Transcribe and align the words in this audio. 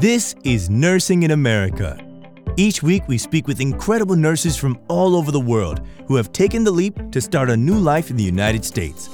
This 0.00 0.34
is 0.44 0.70
Nursing 0.70 1.24
in 1.24 1.30
America. 1.32 2.02
Each 2.56 2.82
week, 2.82 3.02
we 3.06 3.18
speak 3.18 3.46
with 3.46 3.60
incredible 3.60 4.16
nurses 4.16 4.56
from 4.56 4.80
all 4.88 5.14
over 5.14 5.30
the 5.30 5.38
world 5.38 5.82
who 6.06 6.16
have 6.16 6.32
taken 6.32 6.64
the 6.64 6.70
leap 6.70 7.12
to 7.12 7.20
start 7.20 7.50
a 7.50 7.56
new 7.56 7.74
life 7.78 8.08
in 8.08 8.16
the 8.16 8.22
United 8.22 8.64
States. 8.64 9.10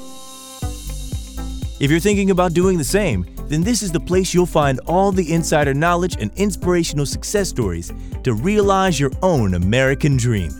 If 1.80 1.90
you're 1.90 1.98
thinking 1.98 2.30
about 2.30 2.52
doing 2.52 2.78
the 2.78 2.84
same, 2.84 3.26
then 3.48 3.62
this 3.62 3.82
is 3.82 3.90
the 3.90 3.98
place 3.98 4.32
you'll 4.32 4.46
find 4.46 4.78
all 4.86 5.10
the 5.10 5.32
insider 5.32 5.74
knowledge 5.74 6.18
and 6.20 6.30
inspirational 6.36 7.04
success 7.04 7.48
stories 7.48 7.92
to 8.22 8.34
realize 8.34 9.00
your 9.00 9.10
own 9.24 9.54
American 9.54 10.16
dream. 10.16 10.52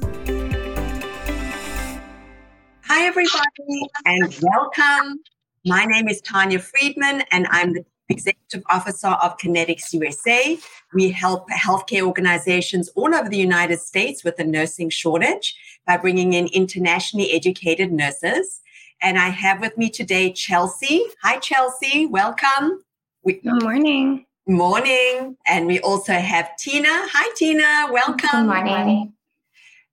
Hi, 2.83 3.07
everybody, 3.07 3.89
and 4.07 4.37
welcome. 4.43 5.21
My 5.65 5.85
name 5.85 6.09
is 6.09 6.21
Tanya 6.21 6.59
Freedman, 6.59 7.23
and 7.31 7.47
I'm 7.51 7.75
the 7.75 7.85
Executive 8.09 8.63
Officer 8.71 9.09
of 9.09 9.37
Connetics 9.39 9.93
USA. 9.93 10.59
We 10.95 11.11
help 11.11 11.49
healthcare 11.51 12.03
organizations 12.03 12.89
all 12.91 13.15
over 13.15 13.29
the 13.29 13.37
United 13.37 13.81
States 13.81 14.23
with 14.23 14.37
the 14.37 14.45
nursing 14.45 14.91
shortage 14.91 15.57
by 15.87 15.97
bringing 15.97 16.33
in 16.33 16.47
internationally 16.49 17.33
educated 17.33 17.93
nurses. 17.93 18.61
And 19.03 19.19
I 19.19 19.29
have 19.29 19.61
with 19.61 19.77
me 19.77 19.91
today 19.91 20.33
Chelsea. 20.33 21.05
Hi, 21.23 21.39
Chelsea. 21.39 22.07
Welcome. 22.07 22.83
Good 23.25 23.63
morning. 23.63 24.27
Morning. 24.47 25.37
And 25.47 25.67
we 25.67 25.81
also 25.81 26.13
have 26.13 26.57
Tina. 26.57 26.89
Hi, 26.89 27.35
Tina. 27.37 27.93
Welcome. 27.93 28.47
Good 28.47 28.65
morning. 28.65 29.13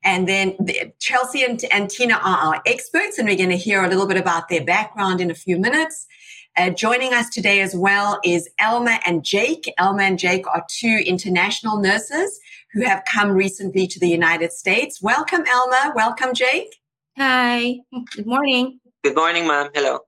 And 0.03 0.27
then 0.27 0.57
Chelsea 0.99 1.43
and, 1.43 1.63
and 1.71 1.89
Tina 1.89 2.15
are 2.15 2.55
our 2.55 2.61
experts, 2.65 3.17
and 3.17 3.27
we're 3.27 3.37
going 3.37 3.49
to 3.49 3.57
hear 3.57 3.83
a 3.83 3.87
little 3.87 4.05
bit 4.05 4.17
about 4.17 4.49
their 4.49 4.63
background 4.63 5.21
in 5.21 5.31
a 5.31 5.35
few 5.35 5.57
minutes. 5.57 6.07
Uh, 6.55 6.69
joining 6.69 7.15
us 7.15 7.31
today 7.31 7.61
as 7.61 7.75
well 7.75 8.19
is 8.23 8.47
Elma 8.59 8.99
and 9.07 9.25
Jake. 9.25 9.73
Elma 9.79 10.03
and 10.03 10.19
Jake 10.19 10.45
are 10.45 10.63
two 10.69 11.01
international 11.03 11.79
nurses 11.79 12.39
who 12.73 12.85
have 12.85 13.03
come 13.05 13.31
recently 13.31 13.87
to 13.87 13.99
the 13.99 14.07
United 14.07 14.53
States. 14.53 15.01
Welcome, 15.01 15.45
Elma. 15.47 15.93
Welcome, 15.95 16.35
Jake. 16.35 16.75
Hi. 17.17 17.77
Good 18.15 18.27
morning. 18.27 18.79
Good 19.03 19.15
morning, 19.15 19.47
ma'am. 19.47 19.71
Hello. 19.73 20.01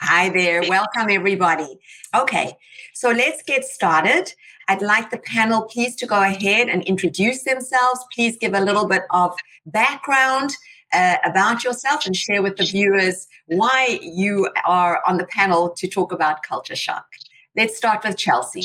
Hi 0.00 0.30
there. 0.30 0.62
Welcome, 0.66 1.10
everybody. 1.10 1.78
Okay, 2.16 2.56
so 2.94 3.10
let's 3.10 3.42
get 3.42 3.66
started. 3.66 4.32
I'd 4.68 4.80
like 4.80 5.10
the 5.10 5.18
panel, 5.18 5.64
please, 5.64 5.96
to 5.96 6.06
go 6.06 6.22
ahead 6.22 6.70
and 6.70 6.82
introduce 6.84 7.44
themselves. 7.44 8.06
Please 8.14 8.38
give 8.38 8.54
a 8.54 8.60
little 8.60 8.88
bit 8.88 9.02
of 9.10 9.36
background 9.66 10.56
uh, 10.92 11.16
about 11.24 11.64
yourself 11.64 12.06
and 12.06 12.16
share 12.16 12.42
with 12.42 12.56
the 12.56 12.64
viewers 12.64 13.28
why 13.46 13.98
you 14.02 14.48
are 14.66 15.00
on 15.06 15.16
the 15.16 15.26
panel 15.26 15.70
to 15.70 15.88
talk 15.88 16.12
about 16.12 16.42
culture 16.42 16.76
shock. 16.76 17.06
Let's 17.56 17.76
start 17.76 18.04
with 18.04 18.16
Chelsea. 18.16 18.64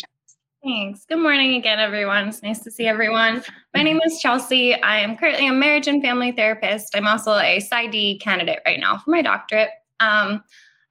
Thanks. 0.64 1.06
Good 1.06 1.20
morning 1.20 1.54
again, 1.56 1.80
everyone. 1.80 2.30
It's 2.30 2.42
nice 2.42 2.60
to 2.64 2.72
see 2.72 2.88
everyone. 2.88 3.44
My 3.76 3.84
name 3.84 4.00
is 4.04 4.20
Chelsea. 4.20 4.74
I 4.74 4.98
am 4.98 5.16
currently 5.16 5.48
a 5.48 5.54
marriage 5.54 5.88
and 5.88 6.02
family 6.02 6.32
therapist. 6.32 6.96
I'm 6.96 7.06
also 7.06 7.34
a 7.34 7.60
PsyD 7.60 8.20
candidate 8.20 8.62
right 8.66 8.80
now 8.80 8.98
for 8.98 9.12
my 9.12 9.22
doctorate. 9.22 9.70
Um, 10.00 10.44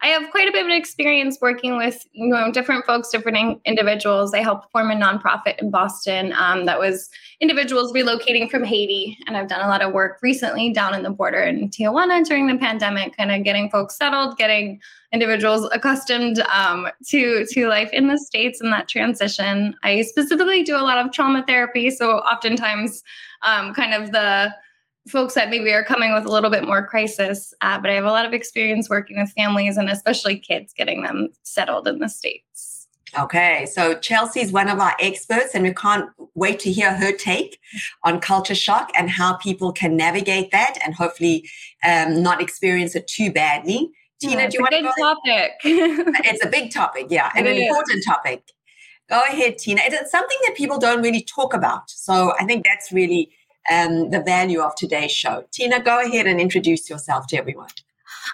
I 0.05 0.08
have 0.08 0.30
quite 0.30 0.50
a 0.50 0.52
bit 0.52 0.66
of 0.66 0.70
experience 0.70 1.38
working 1.41 1.78
with 1.78 2.06
you 2.12 2.28
know 2.28 2.52
different 2.52 2.84
folks, 2.84 3.08
different 3.08 3.62
individuals. 3.64 4.34
I 4.34 4.42
helped 4.42 4.70
form 4.70 4.91
a 4.91 4.94
nonprofit 4.94 5.58
in 5.58 5.70
Boston 5.70 6.34
um, 6.34 6.66
that 6.66 6.78
was 6.78 7.08
individuals 7.41 7.91
relocating 7.91 8.50
from 8.50 8.64
Haiti, 8.64 9.16
and 9.27 9.34
I've 9.34 9.48
done 9.48 9.62
a 9.64 9.69
lot 9.69 9.80
of 9.80 9.94
work 9.94 10.19
recently 10.22 10.70
down 10.74 10.94
in 10.94 11.05
the 11.05 11.11
border 11.11 11.41
in 11.41 11.70
Tijuana 11.70 12.22
during 12.22 12.46
the 12.46 12.58
pandemic, 12.58 13.16
kind 13.16 13.33
of 13.33 13.44
getting 13.44 13.70
folks 13.70 13.96
settled, 13.96 14.36
getting 14.36 14.78
individuals 15.11 15.66
accustomed 15.72 16.41
um, 16.52 16.86
to 17.06 17.46
to 17.46 17.68
life 17.68 17.89
in 17.94 18.08
the 18.08 18.18
states 18.18 18.61
and 18.61 18.70
that 18.74 18.89
transition. 18.89 19.74
I 19.84 20.02
specifically 20.02 20.62
do 20.62 20.77
a 20.77 20.84
lot 20.84 20.98
of 20.98 21.12
trauma 21.12 21.46
therapy, 21.46 21.89
so 21.89 22.18
oftentimes, 22.18 23.02
um, 23.41 23.72
kind 23.72 23.94
of 23.94 24.12
the 24.12 24.55
folks 25.08 25.34
that 25.34 25.50
maybe 25.50 25.70
are 25.72 25.84
coming 25.84 26.14
with 26.14 26.24
a 26.24 26.30
little 26.30 26.50
bit 26.50 26.64
more 26.64 26.86
crisis, 26.86 27.52
uh, 27.61 27.79
but 27.79 27.90
I 27.90 27.95
have 27.95 28.05
a 28.05 28.11
lot 28.11 28.24
of 28.24 28.33
experience 28.33 28.89
working 28.89 29.18
with 29.18 29.30
families 29.33 29.77
and 29.77 29.90
especially 29.90 30.39
kids 30.39 30.73
getting 30.73 31.02
them 31.02 31.29
settled 31.42 31.86
in 31.86 31.98
the 31.98 32.08
States. 32.08 32.74
Okay, 33.18 33.67
so 33.67 33.95
Chelsea's 33.95 34.51
one 34.51 34.68
of 34.68 34.80
our 34.80 34.95
experts, 34.98 35.55
and 35.55 35.62
we 35.62 35.73
can't 35.73 36.11
wait 36.34 36.58
to 36.61 36.73
hear 36.73 36.95
her 36.95 37.12
take 37.12 37.61
on 38.02 38.18
culture 38.18 38.56
shock 38.56 38.90
and 38.96 39.08
how 39.08 39.34
people 39.34 39.73
can 39.73 39.96
navigate 39.96 40.51
that 40.51 40.79
and 40.84 40.95
hopefully 40.95 41.48
um, 41.84 42.23
not 42.23 42.40
experience 42.40 42.96
it 42.96 43.06
too 43.06 43.30
badly. 43.30 43.90
Tina, 44.20 44.42
yeah, 44.42 44.48
do 44.48 44.56
you 44.56 44.62
want 44.62 44.74
to 44.74 44.83
go? 44.83 44.92
topic. 44.98 45.52
it's 46.24 46.45
a 46.45 46.48
big 46.48 46.73
topic, 46.73 47.06
yeah, 47.08 47.30
and 47.36 47.46
an 47.46 47.56
important 47.56 48.02
topic. 48.05 48.42
Go 49.08 49.20
ahead, 49.29 49.58
Tina. 49.58 49.83
It's 49.84 50.11
something 50.11 50.39
that 50.46 50.56
people 50.56 50.79
don't 50.79 51.02
really 51.02 51.23
talk 51.23 51.55
about, 51.55 51.90
so 51.90 52.33
I 52.40 52.45
think 52.46 52.64
that's 52.64 52.90
really 52.90 53.30
um, 53.70 54.11
the 54.11 54.23
value 54.23 54.61
of 54.61 54.75
today's 54.75 55.13
show. 55.13 55.45
Tina, 55.51 55.83
go 55.83 56.05
ahead 56.05 56.27
and 56.27 56.41
introduce 56.41 56.89
yourself 56.91 57.27
to 57.29 57.36
everyone. 57.36 57.69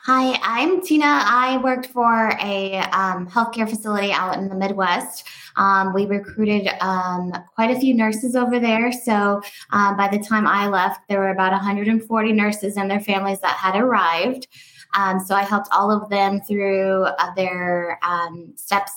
Hi, 0.05 0.39
I'm 0.43 0.81
Tina. 0.81 1.05
I 1.05 1.59
worked 1.59 1.87
for 1.87 2.31
a 2.41 2.79
um, 2.93 3.29
healthcare 3.29 3.69
facility 3.69 4.13
out 4.13 4.39
in 4.39 4.49
the 4.49 4.55
Midwest. 4.55 5.27
Um, 5.57 5.93
we 5.93 6.07
recruited 6.07 6.69
um, 6.81 7.33
quite 7.55 7.71
a 7.71 7.79
few 7.79 7.95
nurses 7.95 8.37
over 8.37 8.59
there. 8.59 8.93
So 8.93 9.43
uh, 9.73 9.95
by 9.97 10.09
the 10.09 10.19
time 10.19 10.47
I 10.47 10.69
left, 10.69 11.01
there 11.09 11.19
were 11.19 11.31
about 11.31 11.53
140 11.53 12.33
nurses 12.33 12.77
and 12.77 12.91
their 12.91 13.01
families 13.01 13.41
that 13.41 13.57
had 13.57 13.77
arrived. 13.77 14.47
Um, 14.95 15.21
so 15.21 15.35
I 15.35 15.43
helped 15.43 15.69
all 15.73 15.91
of 15.91 16.09
them 16.09 16.41
through 16.41 17.05
uh, 17.05 17.35
their 17.35 17.99
um, 18.03 18.53
steps 18.57 18.93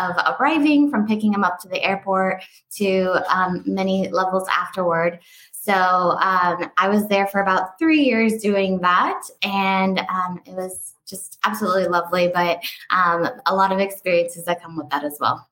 of 0.00 0.16
arriving, 0.38 0.90
from 0.90 1.06
picking 1.06 1.32
them 1.32 1.44
up 1.44 1.58
to 1.60 1.68
the 1.68 1.82
airport 1.82 2.42
to 2.76 3.22
um, 3.34 3.62
many 3.66 4.08
levels 4.08 4.46
afterward. 4.48 5.18
So 5.64 5.72
um, 5.72 6.72
I 6.76 6.88
was 6.88 7.06
there 7.06 7.28
for 7.28 7.40
about 7.40 7.78
three 7.78 8.00
years 8.00 8.42
doing 8.42 8.80
that, 8.80 9.22
and 9.44 10.00
um, 10.00 10.40
it 10.44 10.56
was 10.56 10.94
just 11.06 11.38
absolutely 11.44 11.86
lovely. 11.86 12.32
But 12.34 12.58
um, 12.90 13.28
a 13.46 13.54
lot 13.54 13.70
of 13.70 13.78
experiences 13.78 14.44
that 14.46 14.60
come 14.60 14.76
with 14.76 14.90
that 14.90 15.04
as 15.04 15.18
well. 15.20 15.48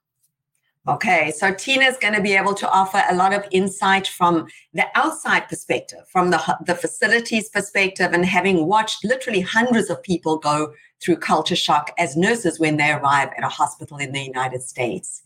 Okay, 0.88 1.30
so 1.30 1.54
Tina's 1.54 1.96
going 1.98 2.14
to 2.14 2.20
be 2.20 2.34
able 2.34 2.54
to 2.54 2.68
offer 2.68 3.00
a 3.08 3.14
lot 3.14 3.32
of 3.32 3.44
insight 3.52 4.08
from 4.08 4.48
the 4.74 4.84
outside 4.96 5.48
perspective, 5.48 6.00
from 6.08 6.30
the, 6.30 6.58
the 6.66 6.74
facilities 6.74 7.48
perspective, 7.48 8.12
and 8.12 8.26
having 8.26 8.66
watched 8.66 9.04
literally 9.04 9.42
hundreds 9.42 9.90
of 9.90 10.02
people 10.02 10.38
go 10.38 10.72
through 11.00 11.18
culture 11.18 11.54
shock 11.54 11.92
as 11.98 12.16
nurses 12.16 12.58
when 12.58 12.78
they 12.78 12.90
arrive 12.90 13.28
at 13.38 13.44
a 13.44 13.48
hospital 13.48 13.98
in 13.98 14.10
the 14.10 14.22
United 14.22 14.62
States. 14.62 15.22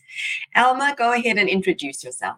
Elma, 0.53 0.93
go 0.95 1.11
ahead 1.13 1.39
and 1.39 1.49
introduce 1.49 2.03
yourself. 2.03 2.37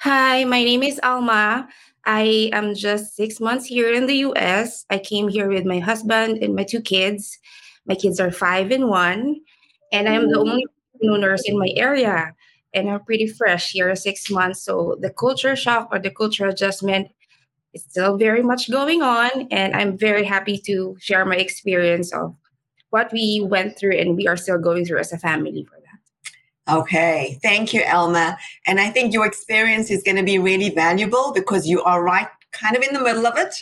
Hi, 0.00 0.44
my 0.44 0.62
name 0.62 0.82
is 0.82 1.00
Alma. 1.02 1.68
I 2.04 2.50
am 2.52 2.74
just 2.74 3.16
six 3.16 3.40
months 3.40 3.64
here 3.64 3.92
in 3.92 4.06
the 4.06 4.16
US. 4.16 4.84
I 4.90 4.98
came 4.98 5.28
here 5.28 5.48
with 5.48 5.64
my 5.64 5.78
husband 5.78 6.42
and 6.42 6.54
my 6.54 6.64
two 6.64 6.82
kids. 6.82 7.38
My 7.86 7.94
kids 7.94 8.20
are 8.20 8.30
five 8.30 8.70
and 8.70 8.88
one, 8.88 9.40
and 9.92 10.08
I'm 10.08 10.28
the 10.28 10.38
only 10.38 10.64
nurse 11.00 11.42
in 11.46 11.58
my 11.58 11.70
area. 11.76 12.34
And 12.74 12.90
I'm 12.90 13.04
pretty 13.04 13.28
fresh 13.28 13.70
here, 13.70 13.94
six 13.96 14.30
months. 14.30 14.62
So 14.62 14.96
the 15.00 15.10
culture 15.10 15.56
shock 15.56 15.88
or 15.90 15.98
the 15.98 16.10
culture 16.10 16.46
adjustment 16.46 17.08
is 17.72 17.84
still 17.84 18.18
very 18.18 18.42
much 18.42 18.70
going 18.70 19.02
on. 19.02 19.48
And 19.50 19.74
I'm 19.74 19.96
very 19.96 20.24
happy 20.24 20.58
to 20.66 20.96
share 21.00 21.24
my 21.24 21.36
experience 21.36 22.12
of 22.12 22.34
what 22.90 23.12
we 23.12 23.46
went 23.48 23.78
through 23.78 23.96
and 23.96 24.16
we 24.16 24.26
are 24.26 24.36
still 24.36 24.58
going 24.58 24.84
through 24.84 24.98
as 24.98 25.12
a 25.12 25.18
family 25.18 25.64
for 25.64 25.83
Okay, 26.68 27.38
thank 27.42 27.74
you, 27.74 27.82
Elma. 27.82 28.38
And 28.66 28.80
I 28.80 28.88
think 28.88 29.12
your 29.12 29.26
experience 29.26 29.90
is 29.90 30.02
going 30.02 30.16
to 30.16 30.22
be 30.22 30.38
really 30.38 30.70
valuable 30.70 31.32
because 31.34 31.68
you 31.68 31.82
are 31.82 32.02
right 32.02 32.28
kind 32.52 32.74
of 32.74 32.82
in 32.82 32.94
the 32.94 33.02
middle 33.02 33.26
of 33.26 33.36
it. 33.36 33.54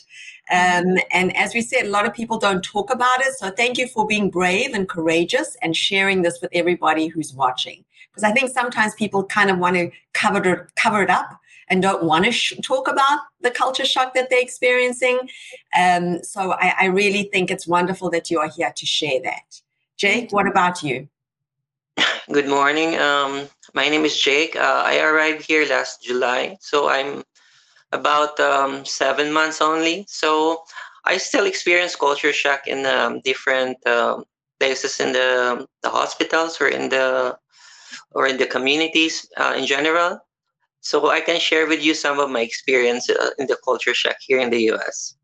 Um, 0.52 0.98
and 1.12 1.36
as 1.36 1.52
we 1.54 1.62
said, 1.62 1.86
a 1.86 1.90
lot 1.90 2.06
of 2.06 2.14
people 2.14 2.38
don't 2.38 2.62
talk 2.62 2.92
about 2.92 3.20
it. 3.20 3.34
So 3.34 3.50
thank 3.50 3.76
you 3.76 3.88
for 3.88 4.06
being 4.06 4.30
brave 4.30 4.74
and 4.74 4.88
courageous 4.88 5.56
and 5.62 5.76
sharing 5.76 6.22
this 6.22 6.40
with 6.40 6.50
everybody 6.52 7.08
who's 7.08 7.32
watching. 7.32 7.84
Because 8.10 8.22
I 8.22 8.32
think 8.32 8.50
sometimes 8.50 8.94
people 8.94 9.24
kind 9.24 9.50
of 9.50 9.58
want 9.58 9.76
to 9.76 9.90
cover 10.12 10.52
it, 10.52 10.74
cover 10.76 11.02
it 11.02 11.10
up 11.10 11.40
and 11.68 11.82
don't 11.82 12.04
want 12.04 12.26
to 12.26 12.32
sh- 12.32 12.52
talk 12.62 12.86
about 12.86 13.20
the 13.40 13.50
culture 13.50 13.84
shock 13.84 14.14
that 14.14 14.30
they're 14.30 14.42
experiencing. 14.42 15.18
Um, 15.76 16.22
so 16.22 16.52
I, 16.52 16.74
I 16.80 16.84
really 16.86 17.24
think 17.32 17.50
it's 17.50 17.66
wonderful 17.66 18.10
that 18.10 18.30
you 18.30 18.38
are 18.38 18.50
here 18.50 18.72
to 18.76 18.86
share 18.86 19.20
that. 19.22 19.60
Jake, 19.96 20.32
what 20.32 20.46
about 20.46 20.82
you? 20.82 21.08
Good 22.32 22.48
morning. 22.48 22.98
Um, 22.98 23.48
my 23.74 23.88
name 23.88 24.04
is 24.04 24.18
Jake. 24.20 24.56
Uh, 24.56 24.82
I 24.86 25.00
arrived 25.00 25.44
here 25.46 25.66
last 25.66 26.02
July, 26.02 26.56
so 26.60 26.88
I'm 26.88 27.22
about 27.92 28.38
um, 28.40 28.84
seven 28.84 29.32
months 29.32 29.60
only. 29.60 30.04
So 30.08 30.62
I 31.04 31.18
still 31.18 31.46
experience 31.46 31.96
culture 31.96 32.32
shock 32.32 32.66
in 32.66 32.86
um, 32.86 33.20
different 33.24 33.84
um, 33.86 34.24
places 34.58 35.00
in 35.00 35.12
the 35.12 35.66
the 35.82 35.90
hospitals 35.90 36.60
or 36.60 36.68
in 36.68 36.88
the 36.88 37.36
or 38.12 38.26
in 38.26 38.38
the 38.38 38.46
communities 38.46 39.26
uh, 39.36 39.54
in 39.56 39.66
general. 39.66 40.18
So 40.80 41.10
I 41.10 41.20
can 41.20 41.38
share 41.38 41.66
with 41.66 41.82
you 41.82 41.94
some 41.94 42.18
of 42.18 42.30
my 42.30 42.40
experience 42.40 43.08
uh, 43.10 43.30
in 43.38 43.46
the 43.46 43.56
culture 43.64 43.94
shock 43.94 44.16
here 44.20 44.40
in 44.40 44.50
the 44.50 44.70
US. 44.72 45.16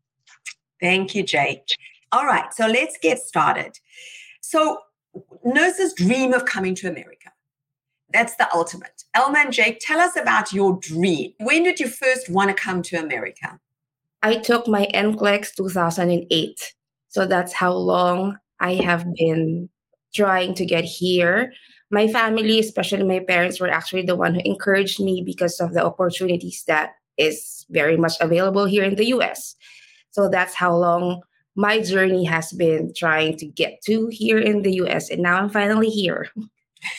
Thank 0.79 1.15
you, 1.15 1.23
Jake. 1.23 1.75
All 2.11 2.25
right, 2.25 2.53
so 2.53 2.65
let's 2.67 2.97
get 3.01 3.19
started. 3.19 3.77
So 4.41 4.79
nurses 5.43 5.93
dream 5.93 6.33
of 6.33 6.45
coming 6.45 6.75
to 6.75 6.89
America. 6.89 7.31
That's 8.11 8.35
the 8.35 8.47
ultimate. 8.53 9.03
Elma 9.13 9.39
and 9.39 9.53
Jake, 9.53 9.79
tell 9.81 9.99
us 9.99 10.15
about 10.15 10.51
your 10.51 10.79
dream. 10.81 11.33
When 11.39 11.63
did 11.63 11.79
you 11.79 11.87
first 11.87 12.29
want 12.29 12.49
to 12.49 12.55
come 12.55 12.81
to 12.83 12.97
America? 12.97 13.59
I 14.23 14.37
took 14.37 14.67
my 14.67 14.87
NCLEX 14.93 15.55
2008. 15.55 16.73
So 17.09 17.25
that's 17.25 17.53
how 17.53 17.73
long 17.73 18.37
I 18.59 18.75
have 18.75 19.05
been 19.15 19.69
trying 20.13 20.53
to 20.55 20.65
get 20.65 20.83
here. 20.83 21.53
My 21.91 22.07
family, 22.07 22.59
especially 22.59 23.03
my 23.03 23.19
parents, 23.19 23.59
were 23.59 23.69
actually 23.69 24.03
the 24.03 24.15
one 24.15 24.35
who 24.35 24.41
encouraged 24.43 24.99
me 24.99 25.23
because 25.25 25.59
of 25.59 25.73
the 25.73 25.83
opportunities 25.83 26.63
that 26.67 26.93
is 27.17 27.65
very 27.69 27.97
much 27.97 28.13
available 28.19 28.65
here 28.65 28.83
in 28.83 28.95
the 28.95 29.07
US. 29.07 29.55
So 30.11 30.29
that's 30.29 30.55
how 30.55 30.75
long 30.75 31.21
my 31.59 31.81
journey 31.81 32.23
has 32.23 32.53
been 32.53 32.93
trying 32.95 33.35
to 33.35 33.45
get 33.45 33.81
to 33.81 34.07
here 34.07 34.39
in 34.39 34.61
the 34.61 34.75
US. 34.83 35.09
And 35.09 35.21
now 35.21 35.35
I'm 35.37 35.49
finally 35.49 35.89
here. 35.89 36.29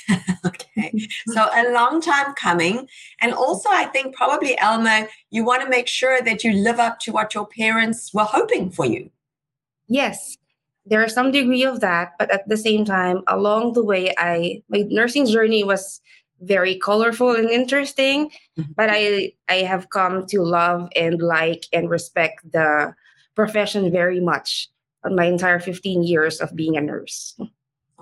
okay. 0.47 0.93
So 1.29 1.49
a 1.51 1.73
long 1.73 2.03
time 2.03 2.35
coming. 2.35 2.87
And 3.23 3.33
also, 3.33 3.71
I 3.71 3.87
think 3.87 4.15
probably, 4.15 4.59
Elma, 4.59 5.09
you 5.31 5.47
want 5.47 5.63
to 5.63 5.69
make 5.71 5.89
sure 5.89 6.21
that 6.21 6.45
you 6.45 6.53
live 6.53 6.79
up 6.79 7.01
to 7.01 7.11
what 7.11 7.35
your 7.35 7.47
parents 7.47 8.13
were 8.13 8.25
hoping 8.25 8.71
for 8.71 8.85
you. 8.85 9.11
Yes, 9.89 10.37
there 10.85 11.03
is 11.03 11.15
some 11.15 11.33
degree 11.33 11.65
of 11.65 11.81
that. 11.81 12.13
But 12.19 12.31
at 12.31 12.47
the 12.47 12.59
same 12.59 12.85
time, 12.85 13.23
along 13.29 13.73
the 13.73 13.83
way, 13.83 14.13
I 14.19 14.63
my 14.69 14.85
nursing 14.91 15.25
journey 15.27 15.65
was 15.65 16.03
very 16.43 16.79
colorful 16.79 17.35
and 17.35 17.49
interesting. 17.49 18.29
Mm-hmm. 18.59 18.73
But 18.77 18.91
I 18.93 19.33
I 19.49 19.65
have 19.65 19.89
come 19.89 20.27
to 20.27 20.43
love 20.43 20.91
and 20.95 21.23
like 21.23 21.65
and 21.73 21.89
respect 21.89 22.53
the 22.53 22.95
profession 23.35 23.91
very 23.91 24.21
much 24.21 24.69
on 25.05 25.15
my 25.15 25.25
entire 25.25 25.59
15 25.59 26.03
years 26.03 26.41
of 26.41 26.55
being 26.55 26.77
a 26.77 26.81
nurse. 26.81 27.39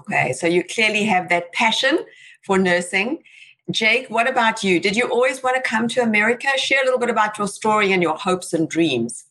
Okay, 0.01 0.33
so 0.33 0.47
you 0.47 0.63
clearly 0.65 1.05
have 1.05 1.29
that 1.29 1.53
passion 1.53 2.05
for 2.45 2.59
nursing. 2.59 3.23
Jake, 3.71 4.09
what 4.09 4.29
about 4.29 4.65
you? 4.65 4.81
Did 4.81 4.97
you 4.97 5.09
always 5.11 5.43
want 5.43 5.57
to 5.57 5.63
come 5.63 5.89
to 5.89 6.03
America? 6.03 6.49
Share 6.57 6.81
a 6.81 6.85
little 6.85 7.01
bit 7.01 7.11
about 7.11 7.37
your 7.37 7.49
story 7.49 7.93
and 7.93 8.03
your 8.03 8.17
hopes 8.17 8.53
and 8.53 8.69
dreams. 8.69 9.25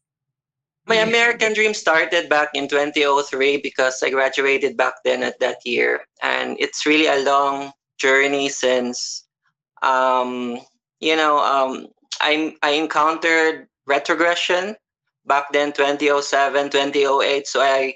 My 0.86 0.96
American 0.96 1.54
dream 1.54 1.74
started 1.74 2.30
back 2.30 2.50
in 2.54 2.68
2003 2.68 3.58
because 3.58 4.02
I 4.02 4.10
graduated 4.10 4.78
back 4.78 4.94
then 5.04 5.24
at 5.24 5.40
that 5.40 5.58
year. 5.66 6.06
And 6.22 6.56
it's 6.60 6.86
really 6.86 7.08
a 7.08 7.26
long 7.26 7.72
journey 7.98 8.48
since, 8.48 9.26
um, 9.82 10.60
you 11.00 11.16
know, 11.16 11.40
um, 11.40 11.88
I, 12.22 12.56
I 12.62 12.72
encountered 12.72 13.68
retrogression 13.86 14.76
back 15.28 15.52
then, 15.52 15.74
2007, 15.74 16.70
2008. 16.70 17.48
So 17.48 17.62
I 17.62 17.96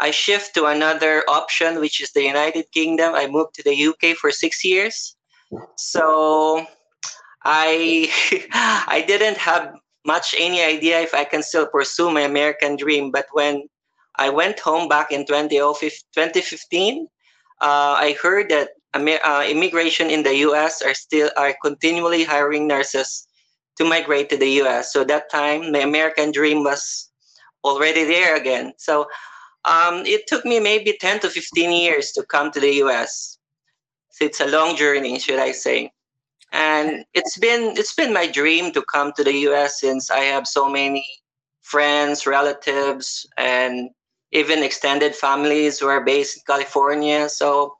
I 0.00 0.10
shift 0.10 0.54
to 0.54 0.66
another 0.66 1.22
option, 1.28 1.78
which 1.80 2.00
is 2.00 2.10
the 2.12 2.22
United 2.22 2.70
Kingdom. 2.72 3.14
I 3.14 3.28
moved 3.28 3.54
to 3.54 3.62
the 3.62 3.86
UK 3.86 4.16
for 4.16 4.30
six 4.32 4.64
years. 4.64 5.16
So 5.76 6.66
I 7.44 8.10
I 8.88 9.04
didn't 9.06 9.38
have 9.38 9.74
much 10.04 10.34
any 10.38 10.62
idea 10.62 11.00
if 11.00 11.14
I 11.14 11.24
can 11.24 11.42
still 11.42 11.66
pursue 11.66 12.10
my 12.10 12.22
American 12.22 12.76
dream. 12.76 13.10
But 13.10 13.26
when 13.32 13.68
I 14.16 14.30
went 14.30 14.60
home 14.60 14.88
back 14.88 15.10
in 15.10 15.26
2015, 15.26 17.08
uh, 17.60 17.96
I 17.98 18.16
heard 18.20 18.50
that 18.50 18.70
uh, 18.94 19.44
immigration 19.48 20.10
in 20.10 20.22
the 20.22 20.36
U.S. 20.48 20.82
are 20.82 20.94
still 20.94 21.30
are 21.36 21.54
continually 21.62 22.24
hiring 22.24 22.66
nurses 22.66 23.26
to 23.76 23.84
migrate 23.84 24.28
to 24.30 24.36
the 24.36 24.50
U.S. 24.62 24.92
So 24.92 25.04
that 25.04 25.30
time, 25.30 25.72
my 25.72 25.80
American 25.80 26.30
dream 26.32 26.64
was 26.64 27.10
already 27.64 28.04
there 28.04 28.36
again. 28.36 28.72
So 28.78 29.06
um, 29.64 30.04
it 30.06 30.26
took 30.26 30.44
me 30.44 30.60
maybe 30.60 30.96
10 31.00 31.20
to 31.20 31.30
15 31.30 31.72
years 31.72 32.12
to 32.12 32.22
come 32.24 32.50
to 32.52 32.60
the 32.60 32.74
US. 32.84 33.38
So 34.10 34.24
it's 34.26 34.40
a 34.40 34.46
long 34.46 34.76
journey, 34.76 35.18
should 35.18 35.38
I 35.38 35.52
say. 35.52 35.90
And 36.52 37.04
it's 37.14 37.36
been 37.36 37.76
it's 37.76 37.94
been 37.94 38.12
my 38.12 38.28
dream 38.28 38.70
to 38.72 38.82
come 38.82 39.12
to 39.16 39.24
the 39.24 39.34
US 39.48 39.80
since 39.80 40.10
I 40.10 40.20
have 40.20 40.46
so 40.46 40.68
many 40.68 41.04
friends, 41.62 42.26
relatives, 42.26 43.26
and 43.36 43.90
even 44.30 44.62
extended 44.62 45.16
families 45.16 45.78
who 45.78 45.88
are 45.88 46.04
based 46.04 46.36
in 46.36 46.42
California. 46.46 47.28
So 47.28 47.74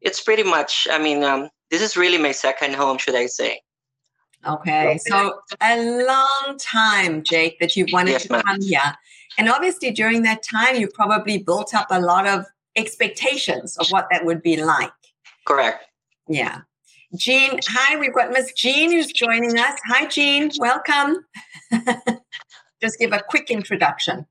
it's 0.00 0.20
pretty 0.20 0.44
much, 0.44 0.86
I 0.90 0.98
mean, 0.98 1.24
um, 1.24 1.48
this 1.70 1.82
is 1.82 1.96
really 1.96 2.18
my 2.18 2.32
second 2.32 2.74
home, 2.74 2.98
should 2.98 3.16
I 3.16 3.26
say. 3.26 3.60
Okay. 4.46 4.98
So 4.98 5.40
a 5.60 6.04
long 6.04 6.56
time, 6.58 7.22
Jake, 7.22 7.58
that 7.60 7.76
you've 7.76 7.92
wanted 7.92 8.12
yes, 8.12 8.22
to 8.26 8.42
come 8.42 8.60
here. 8.60 8.96
And 9.38 9.48
obviously, 9.48 9.90
during 9.90 10.22
that 10.22 10.42
time, 10.42 10.76
you 10.76 10.88
probably 10.88 11.38
built 11.38 11.74
up 11.74 11.88
a 11.90 12.00
lot 12.00 12.26
of 12.26 12.46
expectations 12.76 13.76
of 13.76 13.88
what 13.88 14.06
that 14.10 14.24
would 14.24 14.42
be 14.42 14.62
like. 14.62 14.90
Correct. 15.44 15.84
Yeah. 16.28 16.60
Jean, 17.14 17.58
hi, 17.66 17.98
we've 17.98 18.14
got 18.14 18.30
Miss 18.30 18.52
Jean 18.52 18.92
who's 18.92 19.12
joining 19.12 19.58
us. 19.58 19.78
Hi, 19.86 20.06
Jean, 20.06 20.50
welcome. 20.58 21.24
Just 22.82 22.98
give 22.98 23.12
a 23.12 23.22
quick 23.28 23.50
introduction. 23.50 24.26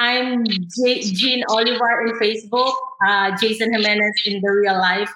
I'm 0.00 0.46
J- 0.46 1.02
Jean 1.02 1.44
Oliver 1.50 2.06
in 2.06 2.18
Facebook, 2.18 2.72
uh, 3.06 3.36
Jason 3.38 3.70
Jimenez 3.70 4.22
in 4.24 4.40
the 4.40 4.50
real 4.50 4.78
life. 4.78 5.12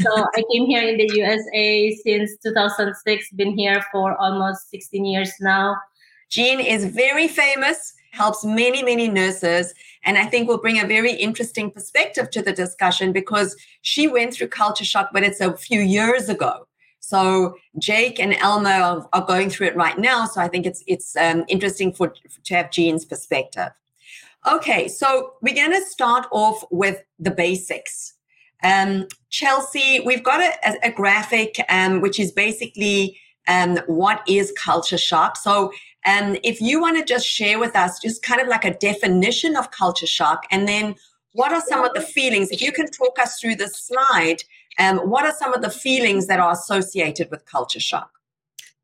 So 0.00 0.10
I 0.36 0.42
came 0.52 0.66
here 0.66 0.86
in 0.86 0.98
the 0.98 1.08
USA 1.14 1.96
since 2.04 2.36
2006, 2.42 3.30
been 3.32 3.56
here 3.56 3.82
for 3.90 4.14
almost 4.20 4.68
16 4.70 5.06
years 5.06 5.32
now. 5.40 5.76
Jean 6.28 6.60
is 6.60 6.84
very 6.84 7.28
famous 7.28 7.94
helps 8.10 8.44
many, 8.44 8.82
many 8.82 9.08
nurses. 9.08 9.74
And 10.04 10.18
I 10.18 10.24
think 10.24 10.48
will 10.48 10.58
bring 10.58 10.80
a 10.80 10.86
very 10.86 11.12
interesting 11.12 11.70
perspective 11.70 12.30
to 12.30 12.42
the 12.42 12.52
discussion 12.52 13.12
because 13.12 13.56
she 13.82 14.08
went 14.08 14.34
through 14.34 14.48
culture 14.48 14.84
shock, 14.84 15.10
but 15.12 15.22
it's 15.22 15.40
a 15.40 15.56
few 15.56 15.80
years 15.80 16.28
ago. 16.28 16.66
So 17.00 17.56
Jake 17.78 18.18
and 18.18 18.34
are, 18.42 19.08
are 19.12 19.26
going 19.26 19.50
through 19.50 19.68
it 19.68 19.76
right 19.76 19.98
now. 19.98 20.26
So 20.26 20.40
I 20.40 20.48
think 20.48 20.66
it's 20.66 20.82
it's 20.86 21.14
um, 21.16 21.44
interesting 21.46 21.92
for 21.92 22.12
to 22.44 22.54
have 22.54 22.70
Jean's 22.70 23.04
perspective. 23.04 23.70
Okay, 24.46 24.86
so 24.86 25.32
we're 25.42 25.56
going 25.56 25.72
to 25.72 25.84
start 25.86 26.26
off 26.30 26.62
with 26.70 27.02
the 27.18 27.32
basics. 27.32 28.14
Um, 28.62 29.08
Chelsea, 29.28 30.00
we've 30.06 30.22
got 30.22 30.40
a, 30.40 30.86
a 30.86 30.92
graphic 30.92 31.56
um, 31.68 32.00
which 32.00 32.20
is 32.20 32.30
basically 32.30 33.18
um, 33.48 33.78
what 33.86 34.22
is 34.28 34.52
culture 34.52 34.98
shock. 34.98 35.36
So 35.36 35.72
and 36.04 36.38
if 36.44 36.60
you 36.60 36.80
want 36.80 36.96
to 36.96 37.04
just 37.04 37.26
share 37.26 37.58
with 37.58 37.74
us 37.74 37.98
just 37.98 38.22
kind 38.22 38.40
of 38.40 38.46
like 38.46 38.64
a 38.64 38.74
definition 38.78 39.56
of 39.56 39.72
culture 39.72 40.06
shock, 40.06 40.46
and 40.52 40.68
then 40.68 40.94
what 41.32 41.52
are 41.52 41.60
some 41.60 41.84
of 41.84 41.92
the 41.94 42.00
feelings, 42.00 42.50
if 42.50 42.62
you 42.62 42.70
can 42.70 42.86
talk 42.86 43.18
us 43.18 43.40
through 43.40 43.56
the 43.56 43.68
slide, 43.68 44.38
um, 44.78 44.98
what 44.98 45.24
are 45.24 45.34
some 45.36 45.52
of 45.52 45.62
the 45.62 45.70
feelings 45.70 46.28
that 46.28 46.38
are 46.38 46.52
associated 46.52 47.28
with 47.32 47.44
culture 47.44 47.80
shock? 47.80 48.15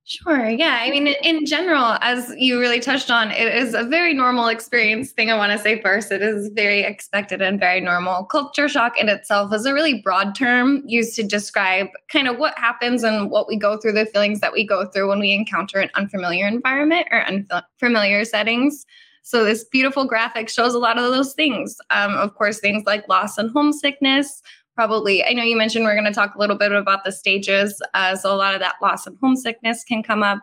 Sure. 0.04 0.50
Yeah. 0.50 0.78
I 0.82 0.90
mean, 0.90 1.06
in 1.23 1.47
general, 1.47 1.97
as 2.00 2.32
you 2.37 2.59
really 2.59 2.80
touched 2.80 3.09
on, 3.09 3.30
it 3.30 3.54
is 3.54 3.73
a 3.73 3.85
very 3.85 4.12
normal 4.12 4.49
experience 4.49 5.12
thing. 5.12 5.30
I 5.30 5.37
want 5.37 5.52
to 5.52 5.59
say 5.59 5.80
first, 5.80 6.11
it 6.11 6.21
is 6.21 6.50
very 6.54 6.80
expected 6.82 7.40
and 7.40 7.59
very 7.61 7.80
normal. 7.80 8.25
Culture 8.25 8.68
shock 8.68 8.99
in 8.99 9.09
itself 9.09 9.54
is 9.54 9.64
a 9.64 9.73
really 9.73 10.02
broad 10.02 10.35
term 10.35 10.82
used 10.87 11.14
to 11.16 11.23
describe 11.23 11.87
kind 12.09 12.26
of 12.26 12.37
what 12.38 12.59
happens 12.59 13.04
and 13.04 13.30
what 13.30 13.47
we 13.47 13.56
go 13.56 13.76
through, 13.78 13.92
the 13.92 14.06
feelings 14.06 14.40
that 14.40 14.52
we 14.52 14.66
go 14.66 14.87
through 14.87 15.09
when 15.09 15.21
we 15.21 15.32
encounter 15.32 15.78
an 15.78 15.90
unfamiliar 15.94 16.49
environment 16.49 17.06
or 17.12 17.23
unfamiliar 17.23 18.25
settings. 18.25 18.85
So, 19.23 19.44
this 19.44 19.62
beautiful 19.62 20.04
graphic 20.04 20.49
shows 20.49 20.75
a 20.75 20.80
lot 20.80 20.99
of 20.99 21.12
those 21.12 21.32
things. 21.32 21.76
Um, 21.90 22.14
of 22.14 22.35
course, 22.35 22.59
things 22.59 22.82
like 22.87 23.06
loss 23.09 23.38
and 23.38 23.52
homesickness, 23.52 24.42
probably 24.75 25.25
i 25.25 25.33
know 25.33 25.43
you 25.43 25.57
mentioned 25.57 25.85
we're 25.85 25.95
going 25.95 26.05
to 26.05 26.12
talk 26.12 26.35
a 26.35 26.38
little 26.38 26.57
bit 26.57 26.73
about 26.73 27.05
the 27.05 27.12
stages 27.12 27.81
uh, 27.95 28.17
so 28.17 28.35
a 28.35 28.37
lot 28.37 28.55
of 28.55 28.61
that 28.61 28.76
loss 28.83 29.07
and 29.07 29.17
homesickness 29.21 29.85
can 29.85 30.02
come 30.02 30.23
up. 30.23 30.38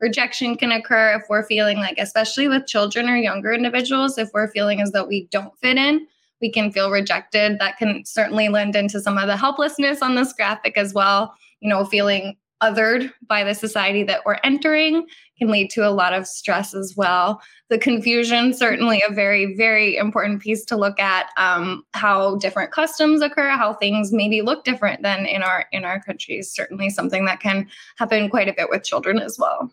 Rejection 0.00 0.56
can 0.56 0.72
occur 0.72 1.14
if 1.14 1.24
we're 1.28 1.44
feeling 1.46 1.78
like 1.78 1.98
especially 1.98 2.48
with 2.48 2.66
children 2.66 3.08
or 3.08 3.16
younger 3.16 3.52
individuals 3.52 4.16
if 4.16 4.30
we're 4.32 4.50
feeling 4.50 4.80
as 4.80 4.92
though 4.92 5.04
we 5.04 5.28
don't 5.30 5.56
fit 5.58 5.76
in 5.76 6.06
we 6.40 6.50
can 6.50 6.72
feel 6.72 6.90
rejected. 6.90 7.58
That 7.58 7.76
can 7.76 8.02
certainly 8.06 8.48
lend 8.48 8.74
into 8.74 8.98
some 8.98 9.18
of 9.18 9.26
the 9.26 9.36
helplessness 9.36 10.00
on 10.00 10.14
this 10.14 10.32
graphic 10.32 10.78
as 10.78 10.94
well 10.94 11.34
you 11.60 11.68
know 11.68 11.84
feeling 11.84 12.36
othered 12.62 13.10
by 13.26 13.44
the 13.44 13.54
society 13.54 14.02
that 14.02 14.20
we're 14.26 14.38
entering 14.44 15.06
can 15.40 15.50
lead 15.50 15.70
to 15.70 15.88
a 15.88 15.90
lot 15.90 16.12
of 16.12 16.26
stress 16.26 16.74
as 16.74 16.94
well. 16.96 17.40
The 17.70 17.78
confusion, 17.78 18.52
certainly 18.52 19.02
a 19.08 19.12
very, 19.12 19.56
very 19.56 19.96
important 19.96 20.42
piece 20.42 20.64
to 20.66 20.76
look 20.76 21.00
at 21.00 21.30
um, 21.36 21.84
how 21.94 22.36
different 22.36 22.72
customs 22.72 23.22
occur, 23.22 23.48
how 23.50 23.74
things 23.74 24.12
maybe 24.12 24.42
look 24.42 24.64
different 24.64 25.02
than 25.02 25.26
in 25.26 25.42
our 25.42 25.66
in 25.72 25.84
our 25.84 26.00
countries. 26.00 26.52
Certainly 26.52 26.90
something 26.90 27.24
that 27.24 27.40
can 27.40 27.68
happen 27.96 28.28
quite 28.28 28.48
a 28.48 28.52
bit 28.52 28.68
with 28.70 28.84
children 28.84 29.18
as 29.18 29.38
well. 29.38 29.72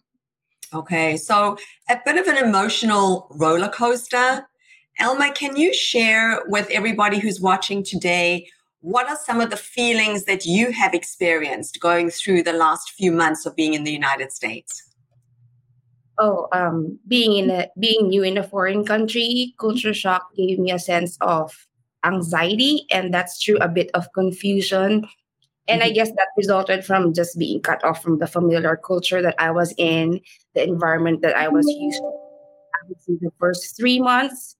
Okay, 0.73 1.17
so 1.17 1.57
a 1.89 1.97
bit 2.05 2.17
of 2.17 2.27
an 2.27 2.43
emotional 2.43 3.27
roller 3.31 3.69
coaster. 3.69 4.47
Elma, 4.99 5.31
can 5.31 5.55
you 5.55 5.73
share 5.73 6.41
with 6.47 6.69
everybody 6.71 7.19
who's 7.19 7.39
watching 7.39 7.83
today 7.83 8.47
what 8.81 9.09
are 9.09 9.17
some 9.25 9.41
of 9.41 9.49
the 9.49 9.57
feelings 9.57 10.25
that 10.25 10.45
you 10.45 10.71
have 10.71 10.93
experienced 10.93 11.79
going 11.79 12.09
through 12.09 12.43
the 12.43 12.53
last 12.53 12.91
few 12.91 13.11
months 13.11 13.45
of 13.45 13.55
being 13.55 13.73
in 13.73 13.83
the 13.83 13.91
United 13.91 14.31
States? 14.31 14.86
Oh, 16.19 16.47
um, 16.51 16.99
being 17.07 17.37
in 17.37 17.49
a, 17.51 17.69
being 17.79 18.07
new 18.09 18.23
in 18.23 18.37
a 18.37 18.43
foreign 18.43 18.83
country, 18.85 19.53
culture 19.59 19.93
shock 19.93 20.33
gave 20.35 20.59
me 20.59 20.71
a 20.71 20.79
sense 20.79 21.17
of 21.21 21.67
anxiety, 22.03 22.85
and 22.91 23.13
that's 23.13 23.43
through 23.43 23.57
a 23.57 23.67
bit 23.67 23.91
of 23.93 24.11
confusion 24.13 25.05
And 25.67 25.81
mm-hmm. 25.81 25.89
I 25.89 25.91
guess 25.91 26.09
that 26.11 26.27
resulted 26.37 26.85
from 26.85 27.13
just 27.13 27.37
being 27.37 27.61
cut 27.61 27.83
off 27.83 28.01
from 28.01 28.19
the 28.19 28.27
familiar 28.27 28.75
culture 28.77 29.21
that 29.21 29.35
I 29.39 29.51
was 29.51 29.73
in, 29.77 30.21
the 30.55 30.63
environment 30.63 31.21
that 31.21 31.35
I 31.35 31.47
was 31.49 31.67
used 31.67 31.99
to. 31.99 32.05
I 32.07 32.87
would 32.87 33.01
say 33.01 33.13
the 33.21 33.31
first 33.39 33.75
three 33.77 33.99
months 33.99 34.55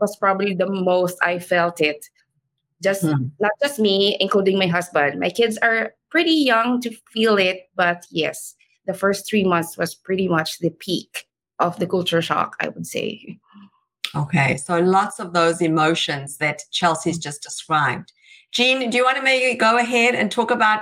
was 0.00 0.16
probably 0.16 0.54
the 0.54 0.70
most 0.70 1.18
I 1.22 1.38
felt 1.38 1.80
it. 1.80 2.04
Just 2.82 3.04
mm. 3.04 3.30
not 3.40 3.52
just 3.62 3.78
me, 3.78 4.16
including 4.20 4.58
my 4.58 4.66
husband. 4.66 5.18
My 5.20 5.30
kids 5.30 5.58
are 5.58 5.94
pretty 6.10 6.32
young 6.32 6.80
to 6.82 6.90
feel 7.12 7.36
it, 7.38 7.68
but 7.76 8.06
yes, 8.10 8.54
the 8.88 8.94
first 8.94 9.28
three 9.28 9.44
months 9.44 9.78
was 9.78 9.94
pretty 9.94 10.26
much 10.26 10.58
the 10.58 10.70
peak 10.70 11.28
of 11.60 11.78
the 11.78 11.86
culture 11.86 12.22
shock, 12.22 12.56
I 12.60 12.68
would 12.68 12.86
say. 12.86 13.38
Okay, 14.16 14.56
so 14.56 14.80
lots 14.80 15.20
of 15.20 15.34
those 15.34 15.60
emotions 15.60 16.38
that 16.38 16.62
Chelsea's 16.72 17.18
just 17.18 17.42
described. 17.42 18.12
Jean, 18.52 18.88
do 18.88 18.96
you 18.96 19.04
want 19.04 19.18
to 19.18 19.22
maybe 19.22 19.56
go 19.56 19.76
ahead 19.76 20.14
and 20.14 20.30
talk 20.30 20.50
about? 20.50 20.80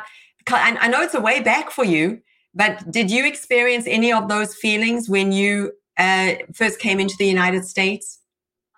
And 0.48 0.78
I 0.78 0.86
know 0.86 1.02
it's 1.02 1.14
a 1.14 1.20
way 1.20 1.40
back 1.40 1.70
for 1.72 1.84
you, 1.84 2.22
but 2.54 2.88
did 2.90 3.10
you 3.10 3.26
experience 3.26 3.86
any 3.88 4.12
of 4.12 4.28
those 4.28 4.54
feelings 4.54 5.08
when 5.08 5.32
you 5.32 5.72
uh, 5.98 6.34
first 6.54 6.78
came 6.78 7.00
into 7.00 7.16
the 7.18 7.26
United 7.26 7.64
States? 7.64 8.20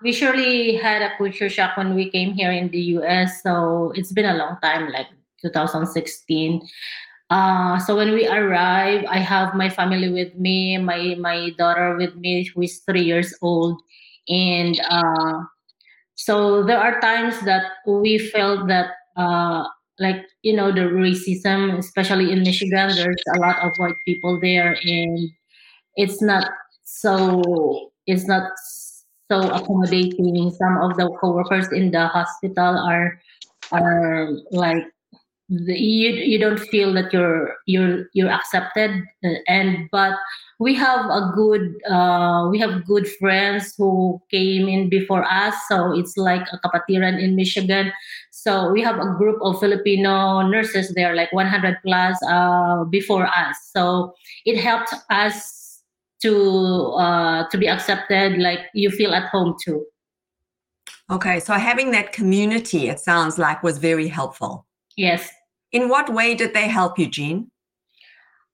We 0.03 0.13
surely 0.13 0.77
had 0.77 1.03
a 1.03 1.17
culture 1.19 1.51
shock 1.51 1.77
when 1.77 1.95
we 1.95 2.09
came 2.09 2.33
here 2.33 2.53
in 2.53 2.71
the 2.71 2.81
US. 2.97 3.43
So 3.43 3.93
it's 3.95 4.13
been 4.13 4.25
a 4.25 4.37
long 4.37 4.57
time, 4.63 4.91
like 4.91 5.09
2016. 5.43 6.67
Uh, 7.31 7.79
so 7.79 7.97
when 7.97 8.13
we 8.13 8.27
arrive, 8.27 9.05
I 9.09 9.19
have 9.19 9.55
my 9.55 9.69
family 9.69 10.09
with 10.09 10.35
me, 10.37 10.79
my 10.79 11.15
my 11.21 11.51
daughter 11.59 11.97
with 11.97 12.17
me, 12.17 12.45
who 12.45 12.63
is 12.63 12.81
three 12.89 13.03
years 13.05 13.35
old, 13.43 13.81
and 14.29 14.81
uh, 14.89 15.45
so 16.15 16.63
there 16.65 16.79
are 16.79 17.01
times 17.01 17.41
that 17.45 17.65
we 17.87 18.19
felt 18.19 18.69
that 18.69 18.91
uh, 19.17 19.65
like 19.99 20.25
you 20.43 20.55
know 20.57 20.73
the 20.73 20.89
racism 20.89 21.77
especially 21.79 22.31
in 22.33 22.43
michigan 22.43 22.95
there's 22.95 23.23
a 23.35 23.39
lot 23.41 23.59
of 23.67 23.73
white 23.79 23.99
people 24.07 24.39
there 24.41 24.79
and 24.85 25.19
it's 25.97 26.23
not 26.23 26.49
so 26.85 27.91
it's 28.07 28.27
not 28.27 28.53
so 29.31 29.41
accommodating. 29.51 30.51
Some 30.51 30.79
of 30.79 30.97
the 30.97 31.11
coworkers 31.21 31.71
in 31.73 31.91
the 31.91 32.07
hospital 32.09 32.79
are 32.79 33.21
are 33.71 34.31
like 34.51 34.85
the, 35.49 35.75
you 35.75 36.11
you 36.13 36.39
don't 36.39 36.61
feel 36.61 36.93
that 36.93 37.13
you're 37.13 37.57
you're 37.65 38.05
you're 38.13 38.31
accepted 38.31 39.03
and 39.47 39.89
but 39.91 40.15
we 40.59 40.75
have 40.75 41.07
a 41.07 41.33
good 41.35 41.75
uh, 41.89 42.49
we 42.51 42.59
have 42.59 42.85
good 42.85 43.09
friends 43.19 43.75
who 43.79 44.21
came 44.31 44.69
in 44.69 44.91
before 44.91 45.25
us 45.25 45.55
so 45.69 45.93
it's 45.99 46.17
like 46.17 46.47
a 46.53 46.59
kapatiran 46.59 47.21
in 47.21 47.35
michigan. 47.35 47.93
So 48.31 48.71
we 48.71 48.83
have 48.83 48.99
a 48.99 49.15
group 49.17 49.39
of 49.43 49.59
filipino 49.59 50.43
nurses 50.43 50.93
there 50.95 51.15
like 51.15 51.33
100 51.33 51.79
plus 51.85 52.17
uh, 52.29 52.85
before 52.85 53.27
us. 53.27 53.57
So 53.75 54.15
it 54.45 54.61
helped 54.61 54.95
us 55.11 55.83
to 56.23 56.93
uh, 56.99 57.49
to 57.49 57.59
be 57.59 57.69
accepted 57.69 58.39
like 58.39 58.61
you 58.75 58.91
feel 58.91 59.15
at 59.15 59.29
home 59.31 59.57
too. 59.65 59.87
Okay 61.11 61.41
so 61.41 61.55
having 61.55 61.91
that 61.93 62.13
community 62.13 62.89
it 62.89 63.01
sounds 63.01 63.39
like 63.39 63.63
was 63.63 63.79
very 63.79 64.09
helpful. 64.09 64.67
Yes 64.97 65.31
in 65.73 65.89
what 65.89 66.13
way 66.13 66.35
did 66.35 66.55
they 66.55 66.69
help 66.69 66.99
you, 66.99 67.09
Jean? 67.09 67.51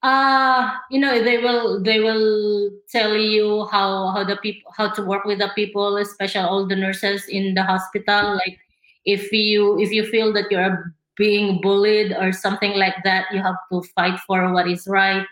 Uh, 0.02 0.70
you 0.90 1.00
know, 1.00 1.24
they 1.24 1.38
will 1.38 1.82
they 1.82 1.98
will 1.98 2.70
tell 2.90 3.16
you 3.16 3.66
how 3.72 4.12
how 4.12 4.22
the 4.22 4.36
people 4.36 4.70
how 4.76 4.90
to 4.92 5.02
work 5.02 5.24
with 5.24 5.38
the 5.38 5.50
people, 5.54 5.96
especially 5.96 6.42
all 6.42 6.66
the 6.66 6.76
nurses 6.76 7.24
in 7.26 7.54
the 7.54 7.62
hospital. 7.62 8.34
Like 8.34 8.58
if 9.06 9.32
you 9.32 9.80
if 9.80 9.90
you 9.90 10.04
feel 10.04 10.30
that 10.34 10.50
you're 10.50 10.92
being 11.16 11.60
bullied 11.62 12.12
or 12.12 12.32
something 12.32 12.72
like 12.72 12.96
that, 13.04 13.32
you 13.32 13.40
have 13.40 13.56
to 13.72 13.82
fight 13.94 14.20
for 14.26 14.52
what 14.52 14.68
is 14.68 14.86
right, 14.86 15.24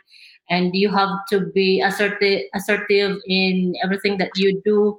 and 0.49 0.75
you 0.75 0.89
have 0.89 1.21
to 1.29 1.53
be 1.53 1.83
assertive 1.83 2.49
assertive 2.55 3.21
in 3.27 3.75
everything 3.85 4.17
that 4.19 4.31
you 4.37 4.62
do. 4.65 4.99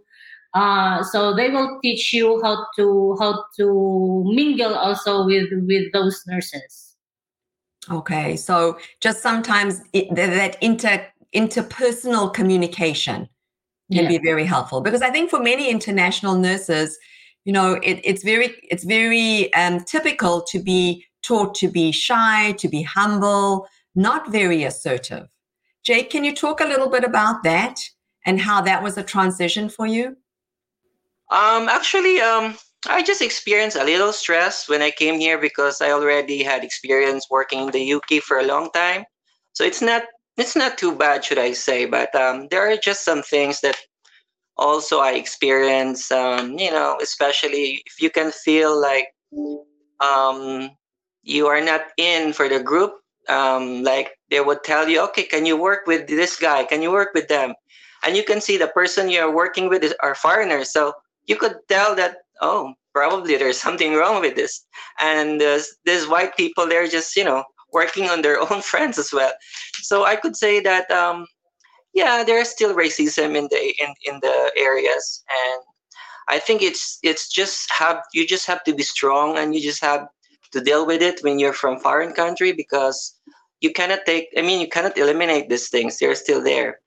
Uh, 0.53 1.03
so 1.03 1.35
they 1.35 1.49
will 1.49 1.79
teach 1.81 2.13
you 2.13 2.39
how 2.43 2.67
to 2.75 3.17
how 3.19 3.43
to 3.57 4.23
mingle 4.27 4.75
also 4.75 5.25
with 5.25 5.49
with 5.51 5.91
those 5.93 6.23
nurses. 6.27 6.95
Okay, 7.91 8.35
so 8.35 8.77
just 9.01 9.21
sometimes 9.21 9.81
it, 9.93 10.13
that 10.15 10.57
inter 10.61 11.05
interpersonal 11.35 12.31
communication 12.33 13.27
can 13.91 14.03
yeah. 14.03 14.09
be 14.09 14.17
very 14.19 14.45
helpful 14.45 14.81
because 14.81 15.01
I 15.01 15.09
think 15.09 15.29
for 15.29 15.39
many 15.39 15.69
international 15.69 16.35
nurses, 16.35 16.97
you 17.45 17.51
know, 17.51 17.73
it, 17.83 17.99
it's 18.03 18.23
very 18.23 18.55
it's 18.69 18.83
very 18.83 19.51
um, 19.55 19.79
typical 19.83 20.43
to 20.43 20.59
be 20.59 21.03
taught 21.23 21.55
to 21.55 21.67
be 21.67 21.91
shy, 21.91 22.51
to 22.53 22.67
be 22.67 22.83
humble, 22.83 23.67
not 23.95 24.31
very 24.31 24.63
assertive. 24.63 25.27
Jake, 25.83 26.09
can 26.09 26.23
you 26.23 26.35
talk 26.35 26.61
a 26.61 26.65
little 26.65 26.89
bit 26.89 27.03
about 27.03 27.43
that 27.43 27.79
and 28.25 28.39
how 28.39 28.61
that 28.61 28.83
was 28.83 28.97
a 28.97 29.03
transition 29.03 29.67
for 29.67 29.87
you? 29.87 30.15
Um, 31.33 31.67
actually, 31.67 32.21
um, 32.21 32.55
I 32.87 33.01
just 33.01 33.21
experienced 33.21 33.75
a 33.75 33.83
little 33.83 34.13
stress 34.13 34.69
when 34.69 34.83
I 34.83 34.91
came 34.91 35.19
here 35.19 35.39
because 35.39 35.81
I 35.81 35.91
already 35.91 36.43
had 36.43 36.63
experience 36.63 37.25
working 37.27 37.61
in 37.61 37.71
the 37.71 37.93
UK 37.93 38.21
for 38.21 38.37
a 38.37 38.45
long 38.45 38.69
time. 38.71 39.05
So 39.53 39.63
it's 39.63 39.81
not 39.81 40.03
it's 40.37 40.55
not 40.55 40.77
too 40.77 40.95
bad, 40.95 41.25
should 41.25 41.39
I 41.39 41.53
say? 41.53 41.85
But 41.85 42.13
um, 42.13 42.47
there 42.51 42.61
are 42.69 42.77
just 42.77 43.03
some 43.03 43.23
things 43.23 43.61
that 43.61 43.77
also 44.57 44.99
I 44.99 45.13
experience. 45.13 46.11
Um, 46.11 46.59
you 46.59 46.69
know, 46.69 46.99
especially 47.01 47.81
if 47.87 47.99
you 47.99 48.11
can 48.11 48.31
feel 48.31 48.79
like 48.79 49.07
um, 49.99 50.69
you 51.23 51.47
are 51.47 51.61
not 51.61 51.81
in 51.97 52.33
for 52.33 52.47
the 52.47 52.61
group. 52.61 52.93
Um, 53.27 53.83
like 53.83 54.11
they 54.29 54.41
would 54.41 54.63
tell 54.63 54.87
you, 54.87 55.01
okay, 55.05 55.23
can 55.23 55.47
you 55.47 55.57
work 55.57 55.87
with 55.87 56.07
this 56.07 56.35
guy? 56.35 56.63
Can 56.65 56.83
you 56.83 56.91
work 56.91 57.09
with 57.15 57.27
them? 57.27 57.53
And 58.05 58.17
you 58.17 58.23
can 58.23 58.41
see 58.41 58.57
the 58.57 58.67
person 58.67 59.09
you're 59.09 59.33
working 59.33 59.69
with 59.69 59.81
is, 59.81 59.95
are 60.03 60.13
foreigners. 60.13 60.71
So 60.71 60.93
you 61.25 61.35
could 61.35 61.55
tell 61.69 61.95
that 61.95 62.17
oh 62.41 62.73
probably 62.93 63.37
there's 63.37 63.59
something 63.59 63.95
wrong 63.95 64.21
with 64.21 64.35
this. 64.35 64.65
And 64.99 65.41
uh, 65.41 65.59
there's 65.85 66.07
white 66.07 66.37
people 66.37 66.67
they're 66.67 66.87
just 66.87 67.15
you 67.15 67.23
know 67.23 67.43
working 67.71 68.09
on 68.09 68.21
their 68.21 68.39
own 68.51 68.61
friends 68.61 68.97
as 68.97 69.11
well. 69.11 69.33
So 69.81 70.05
i 70.05 70.15
could 70.15 70.35
say 70.35 70.59
that 70.61 70.89
um, 70.91 71.27
yeah 71.93 72.23
there's 72.23 72.49
still 72.49 72.75
racism 72.75 73.35
in 73.35 73.47
the 73.51 73.73
in, 73.83 73.93
in 74.05 74.19
the 74.21 74.51
areas. 74.57 75.23
And 75.29 75.61
i 76.29 76.39
think 76.39 76.61
it's 76.61 76.99
it's 77.03 77.27
just 77.27 77.71
have 77.71 77.97
you 78.13 78.25
just 78.25 78.45
have 78.45 78.63
to 78.63 78.73
be 78.73 78.83
strong 78.83 79.37
and 79.37 79.53
you 79.53 79.61
just 79.61 79.81
have 79.81 80.07
to 80.53 80.61
deal 80.61 80.85
with 80.85 81.01
it 81.01 81.19
when 81.21 81.37
you're 81.39 81.59
from 81.61 81.79
foreign 81.79 82.13
country 82.13 82.53
because 82.53 83.19
you 83.59 83.71
cannot 83.73 83.99
take 84.05 84.27
i 84.37 84.41
mean 84.41 84.61
you 84.61 84.69
cannot 84.69 84.97
eliminate 84.97 85.49
these 85.49 85.67
things. 85.69 85.97
They're 85.97 86.15
still 86.15 86.41
there 86.43 86.79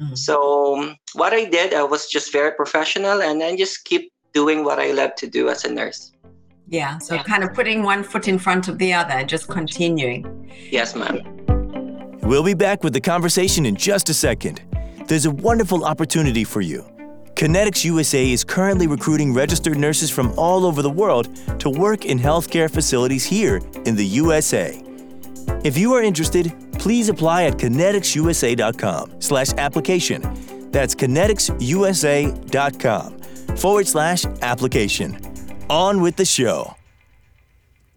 Mm-hmm. 0.00 0.14
So 0.14 0.78
um, 0.78 0.96
what 1.14 1.32
I 1.32 1.44
did, 1.44 1.74
I 1.74 1.82
was 1.82 2.08
just 2.08 2.32
very 2.32 2.52
professional 2.52 3.22
and 3.22 3.40
then 3.40 3.56
just 3.56 3.84
keep 3.84 4.12
doing 4.32 4.64
what 4.64 4.78
I 4.78 4.92
love 4.92 5.14
to 5.16 5.26
do 5.26 5.48
as 5.48 5.64
a 5.64 5.72
nurse. 5.72 6.12
Yeah. 6.68 6.98
So 6.98 7.16
yeah. 7.16 7.22
kind 7.24 7.42
of 7.44 7.52
putting 7.52 7.82
one 7.82 8.02
foot 8.02 8.28
in 8.28 8.38
front 8.38 8.68
of 8.68 8.78
the 8.78 8.94
other 8.94 9.12
and 9.12 9.28
just 9.28 9.48
continuing. 9.48 10.50
Yes, 10.70 10.94
ma'am. 10.94 11.20
We'll 12.22 12.44
be 12.44 12.54
back 12.54 12.84
with 12.84 12.92
the 12.92 13.00
conversation 13.00 13.66
in 13.66 13.74
just 13.74 14.08
a 14.08 14.14
second. 14.14 14.62
There's 15.06 15.26
a 15.26 15.30
wonderful 15.32 15.84
opportunity 15.84 16.44
for 16.44 16.60
you. 16.60 16.84
Connetics 17.34 17.84
USA 17.84 18.30
is 18.30 18.44
currently 18.44 18.86
recruiting 18.86 19.34
registered 19.34 19.76
nurses 19.76 20.10
from 20.10 20.32
all 20.38 20.64
over 20.64 20.82
the 20.82 20.90
world 20.90 21.28
to 21.58 21.70
work 21.70 22.04
in 22.04 22.18
healthcare 22.18 22.70
facilities 22.70 23.24
here 23.24 23.60
in 23.84 23.96
the 23.96 24.04
USA. 24.04 24.80
If 25.64 25.76
you 25.76 25.92
are 25.94 26.02
interested, 26.02 26.52
please 26.80 27.08
apply 27.10 27.44
at 27.44 27.58
conneticsusa.com 27.58 29.20
slash 29.20 29.52
application. 29.58 30.22
That's 30.72 30.94
conneticsusa.com 30.94 33.18
forward 33.56 33.86
slash 33.86 34.24
application. 34.40 35.18
On 35.68 36.00
with 36.00 36.16
the 36.16 36.24
show. 36.24 36.74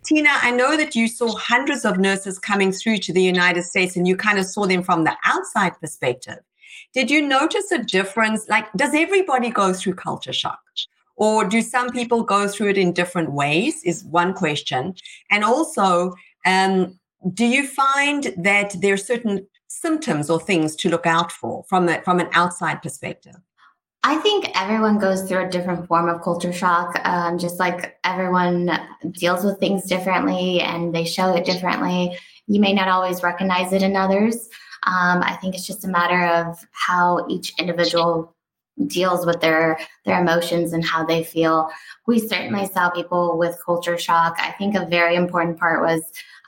Tina, 0.06 0.32
I 0.42 0.52
know 0.52 0.76
that 0.76 0.96
you 0.96 1.08
saw 1.08 1.34
hundreds 1.38 1.86
of 1.86 1.98
nurses 1.98 2.38
coming 2.38 2.74
through 2.74 2.98
to 2.98 3.14
the 3.14 3.22
United 3.22 3.64
States 3.64 3.96
and 3.96 4.06
you 4.06 4.18
kind 4.18 4.38
of 4.38 4.46
saw 4.46 4.66
them 4.66 4.84
from 4.84 5.06
the 5.06 5.16
outside 5.24 5.80
perspective. 5.80 6.40
Did 6.94 7.10
you 7.10 7.22
notice 7.22 7.72
a 7.72 7.80
difference? 7.80 8.50
Like, 8.50 8.70
does 8.74 8.94
everybody 8.94 9.50
go 9.50 9.72
through 9.74 9.94
culture 9.96 10.34
shock? 10.34 10.60
Or 11.16 11.46
do 11.46 11.62
some 11.62 11.90
people 11.90 12.24
go 12.24 12.50
through 12.50 12.72
it 12.72 12.78
in 12.78 12.92
different 12.92 13.32
ways? 13.32 13.82
Is 13.86 14.04
one 14.04 14.34
question. 14.34 14.96
And 15.32 15.46
also, 15.46 16.16
um, 16.46 17.00
do 17.32 17.46
you 17.46 17.68
find 17.68 18.34
that 18.38 18.76
there 18.82 18.94
are 18.94 18.98
certain 18.98 19.48
symptoms 19.68 20.30
or 20.30 20.40
things 20.40 20.76
to 20.78 20.90
look 20.90 21.06
out 21.06 21.32
for 21.32 21.64
from 21.68 21.86
that 21.88 22.04
from 22.04 22.20
an 22.20 22.30
outside 22.34 22.82
perspective? 22.82 23.36
I 24.06 24.18
think 24.18 24.50
everyone 24.54 25.00
goes 25.00 25.24
through 25.24 25.46
a 25.46 25.50
different 25.50 25.88
form 25.88 26.10
of 26.10 26.22
culture 26.22 26.52
shock. 26.52 27.00
Um, 27.06 27.40
just 27.40 27.58
like 27.58 27.98
everyone 28.04 28.70
deals 29.12 29.46
with 29.46 29.60
things 29.60 29.86
differently 29.86 30.60
and 30.60 30.94
they 30.94 31.06
show 31.06 31.34
it 31.34 31.46
differently. 31.46 32.18
You 32.48 32.60
may 32.60 32.74
not 32.74 32.90
always 32.90 33.24
recognize 33.24 33.72
it 33.72 33.82
in 33.82 33.96
others. 33.96 34.50
Um, 34.86 35.24
I 35.24 35.38
think 35.40 35.56
it's 35.56 35.66
just 35.66 35.86
a 35.86 35.88
matter 35.88 36.26
of 36.26 36.58
how 36.72 37.26
each 37.30 37.54
individual 37.58 38.36
deals 38.88 39.26
with 39.26 39.40
their 39.40 39.80
their 40.04 40.20
emotions 40.20 40.74
and 40.74 40.84
how 40.84 41.06
they 41.06 41.24
feel. 41.24 41.70
We 42.06 42.20
certainly 42.20 42.68
saw 42.68 42.90
people 42.90 43.38
with 43.38 43.62
culture 43.66 43.98
shock. 43.98 44.36
I 44.40 44.52
think 44.52 44.76
a 44.76 44.86
very 44.86 45.16
important 45.16 45.58
part 45.58 45.82
was 45.82 46.04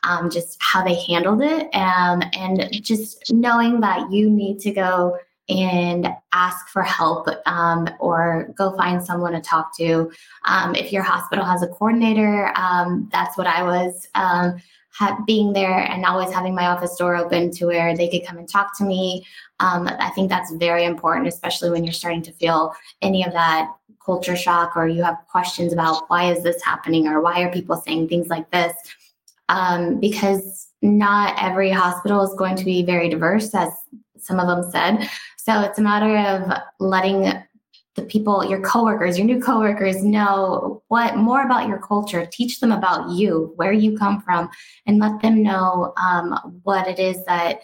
um, 0.07 0.29
just 0.29 0.57
how 0.61 0.83
they 0.83 0.95
handled 0.95 1.41
it, 1.41 1.73
um, 1.73 2.21
and 2.33 2.71
just 2.71 3.33
knowing 3.33 3.79
that 3.81 4.11
you 4.11 4.29
need 4.29 4.59
to 4.59 4.71
go 4.71 5.17
and 5.47 6.07
ask 6.31 6.69
for 6.69 6.81
help 6.81 7.27
um, 7.45 7.87
or 7.99 8.51
go 8.57 8.75
find 8.75 9.03
someone 9.03 9.33
to 9.33 9.41
talk 9.41 9.75
to. 9.77 10.11
Um, 10.45 10.73
if 10.73 10.91
your 10.91 11.03
hospital 11.03 11.45
has 11.45 11.61
a 11.61 11.67
coordinator, 11.67 12.51
um, 12.55 13.09
that's 13.11 13.37
what 13.37 13.47
I 13.47 13.63
was. 13.63 14.07
Um, 14.15 14.61
ha- 14.95 15.21
being 15.27 15.53
there 15.53 15.79
and 15.79 16.05
always 16.05 16.31
having 16.31 16.55
my 16.55 16.67
office 16.67 16.95
door 16.95 17.15
open 17.15 17.51
to 17.51 17.65
where 17.65 17.95
they 17.95 18.07
could 18.07 18.25
come 18.25 18.37
and 18.37 18.49
talk 18.49 18.77
to 18.77 18.83
me. 18.83 19.25
Um, 19.59 19.87
I 19.87 20.09
think 20.15 20.29
that's 20.29 20.53
very 20.53 20.85
important, 20.85 21.27
especially 21.27 21.69
when 21.69 21.83
you're 21.83 21.93
starting 21.93 22.21
to 22.23 22.31
feel 22.33 22.73
any 23.01 23.25
of 23.25 23.33
that 23.33 23.71
culture 24.03 24.35
shock 24.35 24.77
or 24.77 24.87
you 24.87 25.03
have 25.03 25.17
questions 25.29 25.73
about 25.73 26.09
why 26.09 26.31
is 26.31 26.43
this 26.43 26.63
happening 26.63 27.07
or 27.07 27.21
why 27.21 27.41
are 27.41 27.51
people 27.51 27.75
saying 27.75 28.07
things 28.07 28.27
like 28.27 28.49
this. 28.51 28.73
Um, 29.49 29.99
because 29.99 30.69
not 30.81 31.35
every 31.41 31.69
hospital 31.69 32.21
is 32.23 32.33
going 32.35 32.55
to 32.55 32.65
be 32.65 32.83
very 32.83 33.09
diverse, 33.09 33.53
as 33.53 33.69
some 34.17 34.39
of 34.39 34.47
them 34.47 34.69
said. 34.71 35.09
So 35.37 35.61
it's 35.61 35.77
a 35.77 35.83
matter 35.83 36.17
of 36.17 36.59
letting 36.79 37.31
the 37.95 38.01
people, 38.03 38.43
your 38.43 38.61
coworkers, 38.61 39.17
your 39.17 39.25
new 39.25 39.41
coworkers 39.41 40.03
know 40.03 40.83
what 40.89 41.15
more 41.15 41.43
about 41.43 41.67
your 41.67 41.79
culture. 41.79 42.27
Teach 42.31 42.59
them 42.59 42.71
about 42.71 43.09
you, 43.11 43.53
where 43.55 43.71
you 43.71 43.97
come 43.97 44.21
from, 44.21 44.49
and 44.85 44.99
let 44.99 45.21
them 45.21 45.41
know 45.41 45.93
um, 45.97 46.59
what 46.63 46.87
it 46.87 46.99
is 46.99 47.23
that 47.25 47.61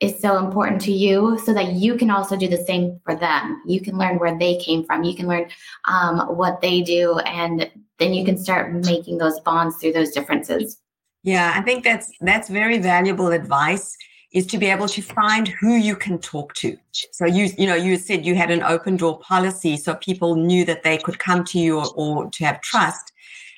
is 0.00 0.18
so 0.18 0.38
important 0.38 0.80
to 0.80 0.92
you 0.92 1.38
so 1.44 1.52
that 1.52 1.74
you 1.74 1.94
can 1.94 2.10
also 2.10 2.34
do 2.36 2.48
the 2.48 2.64
same 2.64 2.98
for 3.04 3.14
them. 3.14 3.62
You 3.66 3.80
can 3.80 3.98
learn 3.98 4.18
where 4.18 4.36
they 4.36 4.56
came 4.56 4.84
from. 4.84 5.04
You 5.04 5.14
can 5.14 5.28
learn 5.28 5.48
um, 5.86 6.36
what 6.36 6.60
they 6.62 6.80
do, 6.80 7.18
and 7.20 7.70
then 7.98 8.14
you 8.14 8.24
can 8.24 8.38
start 8.38 8.72
making 8.72 9.18
those 9.18 9.38
bonds 9.40 9.76
through 9.76 9.92
those 9.92 10.10
differences. 10.10 10.80
Yeah, 11.22 11.52
I 11.54 11.60
think 11.62 11.84
that's 11.84 12.10
that's 12.20 12.48
very 12.48 12.78
valuable 12.78 13.28
advice 13.28 13.96
is 14.32 14.46
to 14.46 14.58
be 14.58 14.66
able 14.66 14.86
to 14.88 15.02
find 15.02 15.48
who 15.48 15.74
you 15.74 15.96
can 15.96 16.18
talk 16.18 16.54
to. 16.54 16.76
So 17.12 17.26
you 17.26 17.50
you 17.58 17.66
know 17.66 17.74
you 17.74 17.96
said 17.96 18.24
you 18.24 18.34
had 18.34 18.50
an 18.50 18.62
open 18.62 18.96
door 18.96 19.18
policy, 19.18 19.76
so 19.76 19.94
people 19.96 20.36
knew 20.36 20.64
that 20.64 20.82
they 20.82 20.98
could 20.98 21.18
come 21.18 21.44
to 21.44 21.58
you 21.58 21.78
or, 21.78 21.86
or 21.94 22.30
to 22.30 22.44
have 22.44 22.60
trust. 22.62 23.12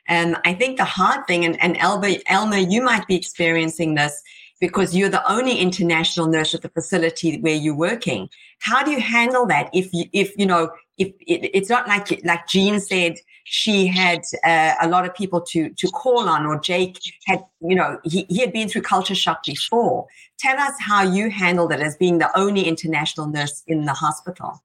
And 0.08 0.36
I 0.44 0.54
think 0.54 0.78
the 0.78 0.84
hard 0.84 1.26
thing, 1.28 1.44
and, 1.44 1.62
and 1.62 1.76
Elba, 1.78 2.28
Elma, 2.28 2.58
you 2.58 2.82
might 2.82 3.06
be 3.06 3.14
experiencing 3.14 3.94
this 3.94 4.20
because 4.60 4.96
you're 4.96 5.08
the 5.08 5.30
only 5.30 5.58
international 5.58 6.26
nurse 6.26 6.54
at 6.54 6.62
the 6.62 6.68
facility 6.68 7.40
where 7.40 7.54
you're 7.54 7.76
working. 7.76 8.28
How 8.60 8.82
do 8.82 8.90
you 8.90 9.00
handle 9.00 9.46
that 9.46 9.70
if 9.72 9.92
you 9.92 10.06
if 10.12 10.36
you 10.36 10.46
know 10.46 10.70
if 10.98 11.08
it, 11.26 11.50
it's 11.54 11.70
not 11.70 11.86
like 11.86 12.24
like 12.24 12.48
Jean 12.48 12.80
said 12.80 13.18
she 13.44 13.86
had 13.86 14.22
uh, 14.44 14.74
a 14.80 14.88
lot 14.88 15.04
of 15.04 15.14
people 15.14 15.40
to 15.40 15.70
to 15.70 15.88
call 15.88 16.28
on 16.28 16.46
or 16.46 16.58
jake 16.60 16.98
had 17.26 17.44
you 17.60 17.74
know 17.74 17.98
he, 18.04 18.26
he 18.28 18.38
had 18.40 18.52
been 18.52 18.68
through 18.68 18.82
culture 18.82 19.14
shock 19.14 19.44
before. 19.44 20.06
Tell 20.38 20.58
us 20.58 20.74
how 20.80 21.02
you 21.02 21.30
handled 21.30 21.72
it 21.72 21.80
as 21.80 21.96
being 21.96 22.18
the 22.18 22.36
only 22.38 22.62
international 22.62 23.26
nurse 23.26 23.62
in 23.66 23.84
the 23.84 23.92
hospital. 23.92 24.62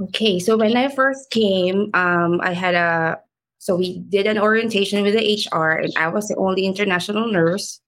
Okay 0.00 0.38
so 0.38 0.56
when 0.56 0.76
i 0.76 0.88
first 0.88 1.30
came 1.30 1.90
um, 1.94 2.40
i 2.42 2.52
had 2.52 2.74
a 2.74 3.18
so 3.58 3.76
we 3.76 3.98
did 4.08 4.26
an 4.26 4.38
orientation 4.38 5.02
with 5.02 5.14
the 5.14 5.48
hr 5.52 5.72
and 5.72 5.92
i 5.96 6.08
was 6.08 6.28
the 6.28 6.36
only 6.36 6.66
international 6.66 7.30
nurse. 7.30 7.80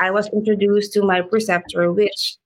I 0.00 0.12
was 0.12 0.28
introduced 0.28 0.92
to 0.92 1.02
my 1.02 1.22
preceptor 1.22 1.92
which 1.92 2.36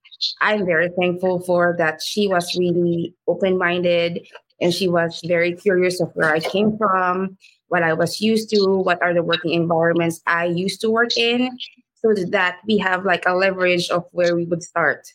i'm 0.41 0.65
very 0.65 0.89
thankful 0.99 1.41
for 1.41 1.75
that 1.79 2.01
she 2.01 2.29
was 2.29 2.57
really 2.57 3.15
open-minded 3.27 4.27
and 4.63 4.73
she 4.73 4.89
was 4.89 5.21
very 5.27 5.53
curious 5.53 6.01
of 6.01 6.11
where 6.15 6.33
I 6.33 6.41
came 6.41 6.79
from, 6.79 7.37
what 7.69 7.83
I 7.83 7.93
was 7.93 8.21
used 8.21 8.51
to, 8.51 8.65
what 8.67 9.03
are 9.03 9.13
the 9.13 9.23
working 9.23 9.53
environments 9.53 10.23
I 10.27 10.47
used 10.47 10.81
to 10.83 10.91
work 10.91 11.17
in, 11.17 11.51
so 11.97 12.15
that 12.31 12.59
we 12.67 12.79
have 12.79 13.05
like 13.05 13.25
a 13.27 13.35
leverage 13.35 13.91
of 13.91 14.07
where 14.13 14.35
we 14.37 14.45
would 14.45 14.63
start. 14.63 15.09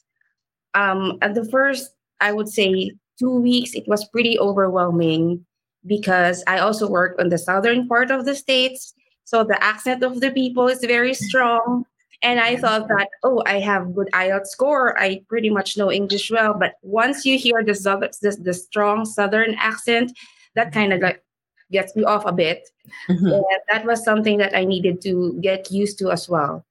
Um, 0.73 1.17
at 1.21 1.33
the 1.33 1.45
first, 1.45 1.91
I 2.19 2.33
would 2.33 2.49
say 2.49 2.91
two 3.19 3.39
weeks, 3.39 3.73
it 3.73 3.87
was 3.87 4.07
pretty 4.09 4.37
overwhelming 4.37 5.45
because 5.85 6.43
I 6.47 6.59
also 6.59 6.87
work 6.87 7.15
on 7.19 7.29
the 7.29 7.37
southern 7.37 7.87
part 7.87 8.11
of 8.11 8.25
the 8.25 8.35
states. 8.35 8.93
So 9.23 9.43
the 9.43 9.61
accent 9.63 10.03
of 10.03 10.19
the 10.21 10.31
people 10.31 10.67
is 10.67 10.79
very 10.79 11.13
strong. 11.13 11.85
And 12.23 12.39
I 12.39 12.57
thought 12.57 12.87
that, 12.87 13.09
oh, 13.23 13.43
I 13.45 13.59
have 13.59 13.93
good 13.93 14.09
IELTS 14.11 14.47
score. 14.47 14.99
I 14.99 15.21
pretty 15.29 15.49
much 15.49 15.77
know 15.77 15.91
English 15.91 16.31
well. 16.31 16.53
But 16.53 16.73
once 16.81 17.25
you 17.25 17.37
hear 17.37 17.63
the, 17.63 17.73
the, 18.21 18.37
the 18.41 18.53
strong 18.53 19.05
Southern 19.05 19.53
accent, 19.55 20.17
that 20.55 20.73
kind 20.73 20.93
of 20.93 21.01
like 21.01 21.23
gets 21.71 21.95
me 21.95 22.03
off 22.03 22.25
a 22.25 22.31
bit. 22.31 22.67
Mm-hmm. 23.09 23.27
And 23.27 23.61
that 23.71 23.85
was 23.85 24.03
something 24.03 24.37
that 24.39 24.55
I 24.55 24.65
needed 24.65 25.01
to 25.01 25.37
get 25.41 25.71
used 25.71 25.99
to 25.99 26.11
as 26.11 26.27
well. 26.27 26.65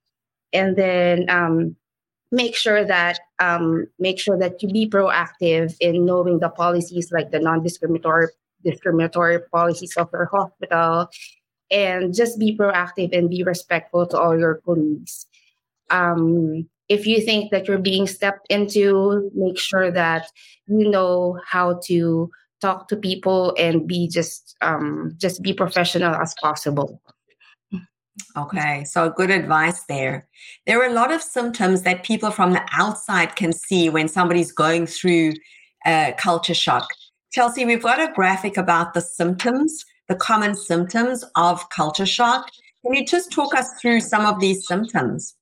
And 0.53 0.77
then 0.77 1.31
um, 1.31 1.77
make 2.33 2.57
sure 2.57 2.85
that 2.85 3.21
um, 3.39 3.87
make 3.99 4.19
sure 4.19 4.39
that 4.39 4.63
you 4.63 4.69
be 4.69 4.89
proactive 4.89 5.77
in 5.81 6.05
knowing 6.05 6.41
the 6.41 6.49
policies 6.49 7.13
like 7.13 7.31
the 7.31 7.39
non-discriminatory 7.39 8.29
discriminatory 8.65 9.41
policies 9.53 9.97
of 9.97 10.09
your 10.13 10.27
hospital 10.27 11.09
and 11.71 12.15
just 12.15 12.39
be 12.39 12.57
proactive 12.57 13.17
and 13.17 13.31
be 13.31 13.43
respectful 13.43 14.07
to 14.07 14.19
all 14.19 14.37
your 14.39 14.57
colleagues 14.65 15.27
um, 15.91 16.69
if 16.89 17.07
you 17.07 17.21
think 17.21 17.51
that 17.51 17.67
you're 17.67 17.79
being 17.79 18.07
stepped 18.07 18.47
into, 18.49 19.31
make 19.35 19.59
sure 19.59 19.91
that 19.91 20.31
you 20.67 20.89
know 20.89 21.39
how 21.47 21.81
to 21.85 22.31
talk 22.61 22.89
to 22.89 22.97
people 22.97 23.55
and 23.59 23.87
be 23.87 24.09
just 24.09 24.57
um, 24.63 25.13
just 25.17 25.43
be 25.43 25.53
professional 25.53 26.15
as 26.15 26.35
possible. 26.41 27.01
Okay, 28.37 28.85
so 28.85 29.11
good 29.11 29.31
advice 29.31 29.85
there. 29.85 30.27
There 30.67 30.81
are 30.81 30.87
a 30.87 30.93
lot 30.93 31.13
of 31.13 31.23
symptoms 31.23 31.83
that 31.83 32.03
people 32.03 32.31
from 32.31 32.53
the 32.53 32.63
outside 32.73 33.37
can 33.37 33.53
see 33.53 33.89
when 33.91 34.09
somebody's 34.09 34.53
going 34.53 34.87
through 34.87 35.35
uh, 35.85 36.13
culture 36.19 36.55
shock. 36.55 36.87
Chelsea, 37.33 37.65
we've 37.65 37.83
got 37.83 38.01
a 38.01 38.13
graphic 38.15 38.57
about 38.57 38.95
the 38.95 39.01
symptoms, 39.01 39.85
the 40.09 40.15
common 40.15 40.55
symptoms 40.55 41.25
of 41.35 41.69
culture 41.71 42.07
shock. 42.07 42.51
Can 42.83 42.95
you 42.95 43.05
just 43.05 43.33
talk 43.33 43.55
us 43.55 43.69
through 43.81 44.01
some 44.01 44.25
of 44.25 44.41
these 44.41 44.67
symptoms? 44.67 45.35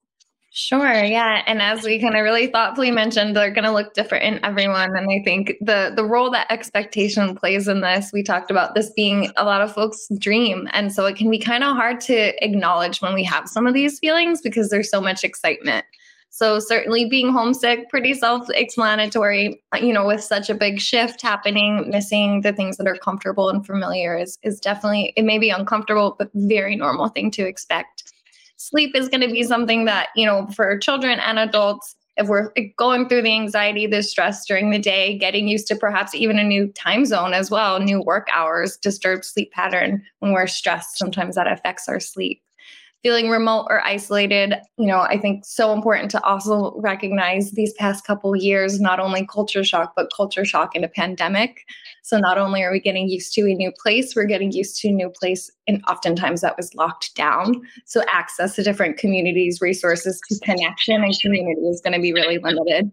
Sure, 0.57 1.03
yeah. 1.03 1.43
And 1.49 1.61
as 1.61 1.83
we 1.83 2.01
kind 2.01 2.15
of 2.15 2.23
really 2.23 2.47
thoughtfully 2.47 2.93
mentioned, 2.93 3.35
they're 3.35 3.51
going 3.51 3.65
to 3.65 3.73
look 3.73 3.93
different 3.93 4.23
in 4.25 4.45
everyone. 4.45 4.97
And 4.97 5.11
I 5.11 5.21
think 5.25 5.55
the 5.61 5.93
the 5.97 6.05
role 6.05 6.31
that 6.31 6.47
expectation 6.49 7.35
plays 7.35 7.67
in 7.67 7.81
this, 7.81 8.13
we 8.13 8.23
talked 8.23 8.53
about 8.53 8.77
this 8.77 8.91
being 8.95 9.33
a 9.37 9.45
lot 9.45 9.63
of 9.63 9.75
folks' 9.75 10.07
dream. 10.19 10.69
And 10.73 10.93
so 10.93 11.07
it 11.07 11.17
can 11.17 11.29
be 11.29 11.41
kind 11.41 11.65
of 11.65 11.75
hard 11.75 12.01
to 12.03 12.45
acknowledge 12.45 13.03
when 13.03 13.15
we 13.15 13.25
have 13.25 13.49
some 13.49 13.67
of 13.67 13.75
these 13.75 13.99
feelings 13.99 14.41
because 14.41 14.71
there's 14.71 14.89
so 14.91 15.01
much 15.01 15.25
excitement. 15.25 15.85
So 16.31 16.61
certainly 16.61 17.05
being 17.09 17.33
homesick, 17.33 17.89
pretty 17.91 18.15
self-explanatory, 18.15 19.61
uh, 19.75 19.79
you 19.79 19.93
know, 19.93 20.07
with 20.07 20.23
such 20.23 20.51
a 20.51 20.55
big 20.55 20.81
shift 20.81 21.21
happening, 21.21 21.91
missing 21.91 22.43
the 22.43 22.53
things 22.53 22.77
that 22.77 22.87
are 22.87 22.97
comfortable 22.97 23.49
and 23.49 23.67
familiar 23.67 24.17
is 24.17 24.39
is 24.45 24.61
definitely 24.61 25.13
it 25.17 25.25
may 25.25 25.39
be 25.39 25.51
uncomfortable, 25.51 26.15
but 26.17 26.31
very 26.35 26.77
normal 26.77 27.09
thing 27.09 27.33
to 27.33 27.45
expect 27.45 28.05
sleep 28.69 28.95
is 28.95 29.09
going 29.09 29.21
to 29.21 29.33
be 29.33 29.43
something 29.43 29.85
that, 29.85 30.09
you 30.17 30.27
know, 30.27 30.47
for 30.55 30.79
children 30.79 31.19
and 31.21 31.39
adults, 31.39 31.97
if 32.17 32.29
we're 32.29 32.53
going 32.77 33.09
through 33.09 33.23
the 33.23 33.35
anxiety, 33.35 33.87
the 33.87 34.03
stress 34.03 34.47
during 34.47 34.71
the 34.71 34.79
day, 34.79 35.19
getting 35.19 35.49
used 35.49 35.67
to 35.69 35.77
perhaps 35.77 36.15
even 36.15 36.39
a 36.39 36.45
new 36.45 36.69
time 36.69 37.05
zone 37.05 37.35
as 37.35 37.51
well, 37.51 37.81
new 37.81 38.01
work 38.01 38.29
hours, 38.33 38.77
disturbed 38.77 39.25
sleep 39.25 39.51
pattern 39.51 40.03
when 40.21 40.33
we're 40.33 40.47
stressed, 40.47 40.97
sometimes 40.97 41.35
that 41.35 41.51
affects 41.51 41.89
our 41.89 41.99
sleep 41.99 42.44
feeling 43.05 43.29
remote 43.29 43.67
or 43.69 43.85
isolated 43.87 44.55
you 44.79 44.87
know 44.87 45.01
i 45.01 45.19
think 45.19 45.45
so 45.45 45.73
important 45.73 46.11
to 46.11 46.21
also 46.25 46.75
recognize 46.81 47.53
these 47.53 47.73
past 47.75 48.05
couple 48.07 48.35
years 48.35 48.81
not 48.81 48.99
only 48.99 49.27
culture 49.27 49.63
shock 49.63 49.93
but 49.95 50.11
culture 50.17 50.45
shock 50.45 50.75
in 50.75 50.83
a 50.85 50.89
pandemic. 50.89 51.65
So 52.03 52.19
not 52.19 52.39
only 52.39 52.63
are 52.63 52.71
we 52.71 52.81
getting 52.81 53.09
used 53.09 53.35
to 53.35 53.43
a 53.43 53.55
new 53.55 53.73
place 53.73 54.15
we're 54.15 54.27
getting 54.27 54.53
used 54.53 54.81
to 54.81 54.89
a 54.89 54.93
new 54.93 55.11
place 55.11 55.51
and 55.67 55.83
oftentimes 55.89 56.41
that 56.41 56.57
was 56.57 56.75
locked 56.75 57.15
down. 57.15 57.63
So 57.87 58.03
access 58.13 58.55
to 58.57 58.63
different 58.63 58.97
communities 58.97 59.61
resources 59.61 60.21
to 60.29 60.39
connection 60.41 61.03
and 61.03 61.15
community 61.21 61.61
is 61.63 61.81
going 61.81 61.95
to 61.95 62.01
be 62.01 62.13
really 62.13 62.39
limited 62.39 62.91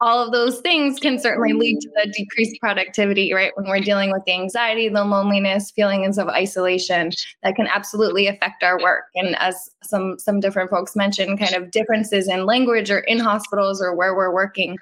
all 0.00 0.24
of 0.24 0.32
those 0.32 0.60
things 0.60 1.00
can 1.00 1.18
certainly 1.18 1.52
lead 1.52 1.80
to 1.80 1.90
the 1.96 2.12
decreased 2.12 2.60
productivity, 2.60 3.32
right? 3.32 3.52
When 3.56 3.68
we're 3.68 3.80
dealing 3.80 4.12
with 4.12 4.24
the 4.26 4.32
anxiety, 4.32 4.88
the 4.88 5.04
loneliness, 5.04 5.72
feelings 5.72 6.18
of 6.18 6.28
isolation, 6.28 7.10
that 7.42 7.56
can 7.56 7.66
absolutely 7.66 8.28
affect 8.28 8.62
our 8.62 8.80
work. 8.80 9.04
And 9.14 9.36
as 9.36 9.70
some 9.82 10.18
some 10.18 10.40
different 10.40 10.70
folks 10.70 10.94
mentioned, 10.94 11.38
kind 11.38 11.54
of 11.54 11.70
differences 11.70 12.28
in 12.28 12.46
language 12.46 12.90
or 12.90 13.00
in 13.00 13.18
hospitals 13.18 13.82
or 13.82 13.94
where 13.94 14.14
we're 14.14 14.32
working, 14.32 14.76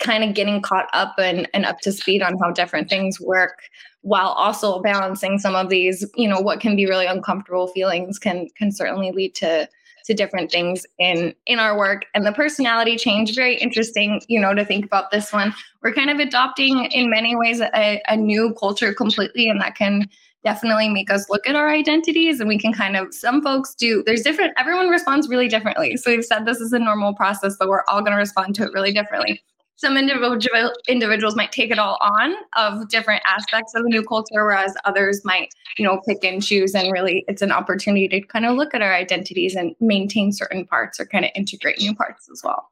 kind 0.00 0.24
of 0.24 0.34
getting 0.34 0.60
caught 0.60 0.88
up 0.92 1.14
and, 1.18 1.48
and 1.54 1.64
up 1.64 1.78
to 1.80 1.92
speed 1.92 2.22
on 2.22 2.36
how 2.38 2.50
different 2.50 2.88
things 2.88 3.20
work 3.20 3.60
while 4.02 4.28
also 4.28 4.80
balancing 4.80 5.38
some 5.38 5.54
of 5.54 5.68
these, 5.68 6.08
you 6.16 6.28
know, 6.28 6.40
what 6.40 6.60
can 6.60 6.76
be 6.76 6.86
really 6.86 7.06
uncomfortable 7.06 7.68
feelings 7.68 8.18
can 8.18 8.48
can 8.56 8.72
certainly 8.72 9.12
lead 9.12 9.34
to 9.36 9.68
to 10.08 10.14
different 10.14 10.50
things 10.50 10.86
in 10.98 11.34
in 11.46 11.58
our 11.58 11.78
work. 11.78 12.06
And 12.14 12.26
the 12.26 12.32
personality 12.32 12.96
change 12.96 13.34
very 13.34 13.56
interesting 13.56 14.20
you 14.26 14.40
know 14.40 14.54
to 14.54 14.64
think 14.64 14.84
about 14.84 15.10
this 15.10 15.32
one. 15.32 15.54
We're 15.82 15.92
kind 15.92 16.10
of 16.10 16.18
adopting 16.18 16.86
in 16.86 17.10
many 17.10 17.36
ways 17.36 17.60
a, 17.60 18.02
a 18.08 18.16
new 18.16 18.54
culture 18.58 18.92
completely 18.92 19.48
and 19.48 19.60
that 19.60 19.76
can 19.76 20.08
definitely 20.44 20.88
make 20.88 21.10
us 21.10 21.28
look 21.28 21.48
at 21.48 21.56
our 21.56 21.68
identities 21.68 22.40
and 22.40 22.48
we 22.48 22.58
can 22.58 22.72
kind 22.72 22.96
of 22.96 23.12
some 23.12 23.42
folks 23.42 23.74
do 23.74 24.02
there's 24.06 24.22
different 24.22 24.52
everyone 24.56 24.88
responds 24.88 25.28
really 25.28 25.48
differently. 25.48 25.96
So 25.96 26.10
we've 26.10 26.24
said 26.24 26.46
this 26.46 26.60
is 26.60 26.72
a 26.72 26.78
normal 26.78 27.14
process 27.14 27.56
but 27.58 27.68
we're 27.68 27.84
all 27.88 28.00
going 28.00 28.12
to 28.12 28.18
respond 28.18 28.54
to 28.56 28.64
it 28.64 28.72
really 28.72 28.92
differently 28.92 29.42
some 29.78 29.96
individual 29.96 30.72
individuals 30.88 31.36
might 31.36 31.52
take 31.52 31.70
it 31.70 31.78
all 31.78 31.98
on 32.00 32.34
of 32.56 32.88
different 32.88 33.22
aspects 33.24 33.74
of 33.74 33.84
the 33.84 33.88
new 33.88 34.02
culture 34.02 34.44
whereas 34.44 34.74
others 34.84 35.22
might 35.24 35.54
you 35.78 35.84
know 35.84 36.00
pick 36.06 36.22
and 36.24 36.42
choose 36.44 36.74
and 36.74 36.92
really 36.92 37.24
it's 37.28 37.42
an 37.42 37.52
opportunity 37.52 38.08
to 38.08 38.20
kind 38.20 38.44
of 38.44 38.56
look 38.56 38.74
at 38.74 38.82
our 38.82 38.92
identities 38.92 39.54
and 39.54 39.74
maintain 39.80 40.32
certain 40.32 40.66
parts 40.66 41.00
or 41.00 41.06
kind 41.06 41.24
of 41.24 41.30
integrate 41.34 41.78
new 41.78 41.94
parts 41.94 42.28
as 42.30 42.42
well. 42.44 42.70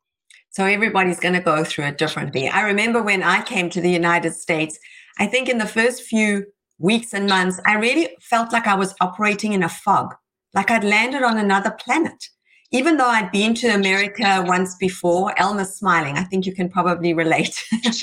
So 0.51 0.65
everybody's 0.65 1.21
going 1.21 1.35
to 1.35 1.41
go 1.41 1.65
through 1.65 1.85
it 1.85 1.99
differently 1.99 2.49
i 2.49 2.63
remember 2.63 3.03
when 3.03 3.23
i 3.23 3.43
came 3.43 3.71
to 3.71 3.81
the 3.81 3.91
united 3.91 4.33
states 4.33 4.79
i 5.19 5.27
think 5.27 5.49
in 5.49 5.59
the 5.59 5.67
first 5.67 6.03
few 6.03 6.47
weeks 6.79 7.13
and 7.13 7.29
months 7.29 7.61
i 7.67 7.75
really 7.75 8.09
felt 8.21 8.53
like 8.53 8.67
i 8.67 8.75
was 8.75 8.95
operating 9.01 9.53
in 9.53 9.63
a 9.63 9.69
fog 9.69 10.15
like 10.55 10.71
i'd 10.71 10.83
landed 10.85 11.23
on 11.23 11.37
another 11.37 11.71
planet 11.71 12.29
even 12.77 12.99
though 12.99 13.09
I'd 13.09 13.33
been 13.33 13.55
to 13.55 13.69
America 13.69 14.45
once 14.47 14.75
before, 14.75 15.33
Elma's 15.39 15.75
smiling. 15.75 16.19
I 16.19 16.25
think 16.25 16.45
you 16.45 16.55
can 16.55 16.69
probably 16.69 17.15
relate. 17.15 17.65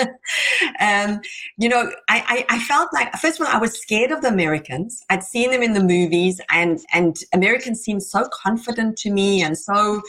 um, 0.79 1.21
you 1.57 1.69
know, 1.69 1.91
I, 2.09 2.45
I, 2.49 2.55
I, 2.55 2.59
felt 2.59 2.91
like, 2.91 3.13
first 3.17 3.39
of 3.39 3.45
all, 3.45 3.53
I 3.53 3.59
was 3.59 3.79
scared 3.79 4.09
of 4.09 4.23
the 4.23 4.29
Americans. 4.29 5.03
I'd 5.11 5.21
seen 5.23 5.51
them 5.51 5.61
in 5.61 5.73
the 5.73 5.83
movies, 5.83 6.41
and, 6.49 6.79
and 6.91 7.15
Americans 7.33 7.81
seemed 7.81 8.01
so 8.01 8.27
confident 8.33 8.97
to 8.97 9.11
me 9.11 9.43
and 9.43 9.55
so, 9.55 10.01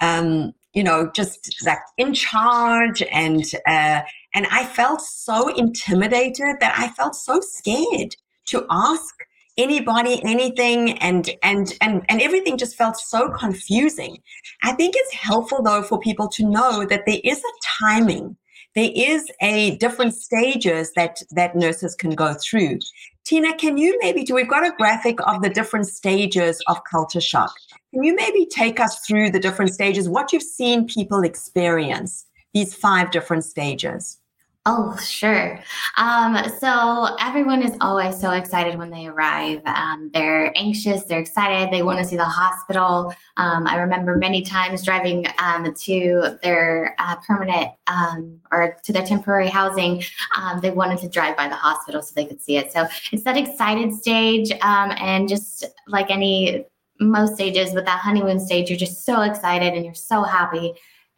um, 0.00 0.52
you 0.74 0.84
know, 0.84 1.10
just 1.12 1.64
like 1.66 1.78
in 1.98 2.14
charge. 2.14 3.02
And, 3.10 3.44
uh, 3.66 4.02
and 4.32 4.46
I 4.48 4.64
felt 4.64 5.00
so 5.00 5.48
intimidated 5.56 6.56
that 6.60 6.74
I 6.78 6.88
felt 6.88 7.16
so 7.16 7.40
scared 7.40 8.14
to 8.46 8.64
ask 8.70 9.14
anybody 9.56 10.22
anything 10.24 10.98
and 10.98 11.30
and 11.42 11.74
and 11.80 12.04
and 12.08 12.20
everything 12.20 12.56
just 12.56 12.76
felt 12.76 12.96
so 12.96 13.28
confusing. 13.30 14.18
I 14.62 14.72
think 14.72 14.94
it's 14.96 15.14
helpful 15.14 15.62
though 15.62 15.82
for 15.82 15.98
people 15.98 16.28
to 16.28 16.48
know 16.48 16.84
that 16.86 17.02
there 17.06 17.20
is 17.24 17.38
a 17.38 17.52
timing. 17.80 18.36
There 18.74 18.90
is 18.92 19.30
a 19.40 19.76
different 19.76 20.14
stages 20.14 20.92
that 20.94 21.22
that 21.30 21.54
nurses 21.54 21.94
can 21.94 22.10
go 22.10 22.34
through. 22.34 22.78
Tina 23.24 23.54
can 23.56 23.76
you 23.76 23.96
maybe 24.02 24.24
do 24.24 24.34
we've 24.34 24.50
got 24.50 24.66
a 24.66 24.74
graphic 24.76 25.18
of 25.26 25.42
the 25.42 25.48
different 25.48 25.86
stages 25.86 26.60
of 26.66 26.82
culture 26.90 27.20
shock. 27.20 27.54
Can 27.92 28.02
you 28.02 28.14
maybe 28.16 28.46
take 28.46 28.80
us 28.80 28.98
through 29.06 29.30
the 29.30 29.40
different 29.40 29.72
stages 29.72 30.08
what 30.08 30.32
you've 30.32 30.42
seen 30.42 30.86
people 30.86 31.22
experience 31.22 32.26
these 32.52 32.74
five 32.74 33.10
different 33.10 33.44
stages 33.44 34.18
Oh, 34.66 34.96
sure. 34.96 35.60
Um, 35.98 36.38
so 36.58 37.16
everyone 37.20 37.62
is 37.62 37.76
always 37.82 38.18
so 38.18 38.30
excited 38.30 38.78
when 38.78 38.88
they 38.88 39.06
arrive. 39.08 39.60
Um, 39.66 40.10
they're 40.14 40.56
anxious, 40.56 41.04
they're 41.04 41.20
excited, 41.20 41.70
they 41.70 41.82
want 41.82 41.98
to 41.98 42.04
see 42.06 42.16
the 42.16 42.24
hospital. 42.24 43.14
Um, 43.36 43.66
I 43.66 43.76
remember 43.76 44.16
many 44.16 44.40
times 44.40 44.82
driving 44.82 45.26
um, 45.38 45.74
to 45.74 46.38
their 46.42 46.96
uh, 46.98 47.16
permanent 47.26 47.72
um, 47.88 48.40
or 48.50 48.78
to 48.84 48.92
their 48.94 49.04
temporary 49.04 49.48
housing. 49.48 50.02
Um, 50.34 50.60
they 50.60 50.70
wanted 50.70 50.98
to 51.00 51.10
drive 51.10 51.36
by 51.36 51.48
the 51.48 51.56
hospital 51.56 52.00
so 52.00 52.14
they 52.16 52.24
could 52.24 52.40
see 52.40 52.56
it. 52.56 52.72
So 52.72 52.86
it's 53.12 53.24
that 53.24 53.36
excited 53.36 53.92
stage, 53.92 54.50
and 54.62 55.28
just 55.28 55.66
like 55.88 56.10
any 56.10 56.64
most 57.00 57.34
stages, 57.34 57.74
with 57.74 57.84
that 57.84 58.00
honeymoon 58.00 58.40
stage, 58.40 58.70
you're 58.70 58.78
just 58.78 59.04
so 59.04 59.20
excited 59.20 59.74
and 59.74 59.84
you're 59.84 59.92
so 59.92 60.22
happy 60.22 60.72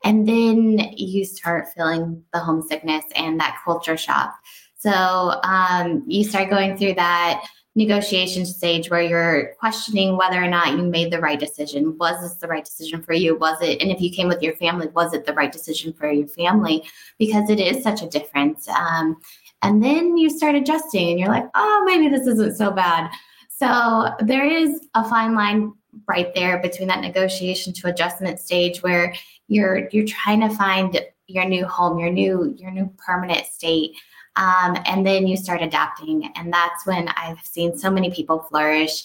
and 0.04 0.28
then 0.28 0.78
you 0.96 1.24
start 1.24 1.68
feeling 1.74 2.22
the 2.32 2.38
homesickness 2.38 3.04
and 3.14 3.40
that 3.40 3.60
culture 3.64 3.96
shock. 3.96 4.34
So 4.76 5.40
um, 5.42 6.04
you 6.06 6.24
start 6.24 6.50
going 6.50 6.76
through 6.76 6.94
that 6.94 7.44
negotiation 7.74 8.46
stage 8.46 8.88
where 8.88 9.02
you're 9.02 9.54
questioning 9.60 10.16
whether 10.16 10.42
or 10.42 10.48
not 10.48 10.72
you 10.72 10.82
made 10.82 11.12
the 11.12 11.20
right 11.20 11.38
decision. 11.38 11.96
Was 11.98 12.20
this 12.20 12.36
the 12.36 12.48
right 12.48 12.64
decision 12.64 13.02
for 13.02 13.12
you? 13.12 13.36
Was 13.36 13.60
it? 13.60 13.82
And 13.82 13.90
if 13.90 14.00
you 14.00 14.10
came 14.10 14.28
with 14.28 14.42
your 14.42 14.56
family, 14.56 14.88
was 14.88 15.12
it 15.12 15.26
the 15.26 15.34
right 15.34 15.52
decision 15.52 15.92
for 15.92 16.10
your 16.10 16.26
family? 16.28 16.84
Because 17.18 17.50
it 17.50 17.60
is 17.60 17.82
such 17.82 18.02
a 18.02 18.08
difference. 18.08 18.66
Um, 18.68 19.16
and 19.62 19.82
then 19.82 20.16
you 20.16 20.30
start 20.30 20.54
adjusting 20.54 21.10
and 21.10 21.20
you're 21.20 21.28
like, 21.28 21.48
oh, 21.54 21.82
maybe 21.86 22.08
this 22.08 22.26
isn't 22.26 22.56
so 22.56 22.70
bad. 22.70 23.10
So 23.50 24.10
there 24.20 24.46
is 24.46 24.80
a 24.94 25.08
fine 25.08 25.34
line 25.34 25.72
right 26.08 26.34
there 26.34 26.58
between 26.58 26.88
that 26.88 27.00
negotiation 27.00 27.72
to 27.72 27.88
adjustment 27.88 28.40
stage 28.40 28.82
where 28.82 29.14
you're 29.48 29.88
you're 29.90 30.06
trying 30.06 30.40
to 30.40 30.54
find 30.54 31.00
your 31.26 31.44
new 31.44 31.66
home 31.66 31.98
your 31.98 32.10
new 32.10 32.54
your 32.58 32.70
new 32.70 32.92
permanent 32.98 33.46
state 33.46 33.96
um, 34.36 34.76
and 34.84 35.06
then 35.06 35.26
you 35.26 35.36
start 35.36 35.62
adapting. 35.62 36.30
And 36.36 36.52
that's 36.52 36.86
when 36.86 37.08
i've 37.16 37.40
seen 37.42 37.76
so 37.76 37.90
many 37.90 38.10
people 38.10 38.40
flourish. 38.50 39.04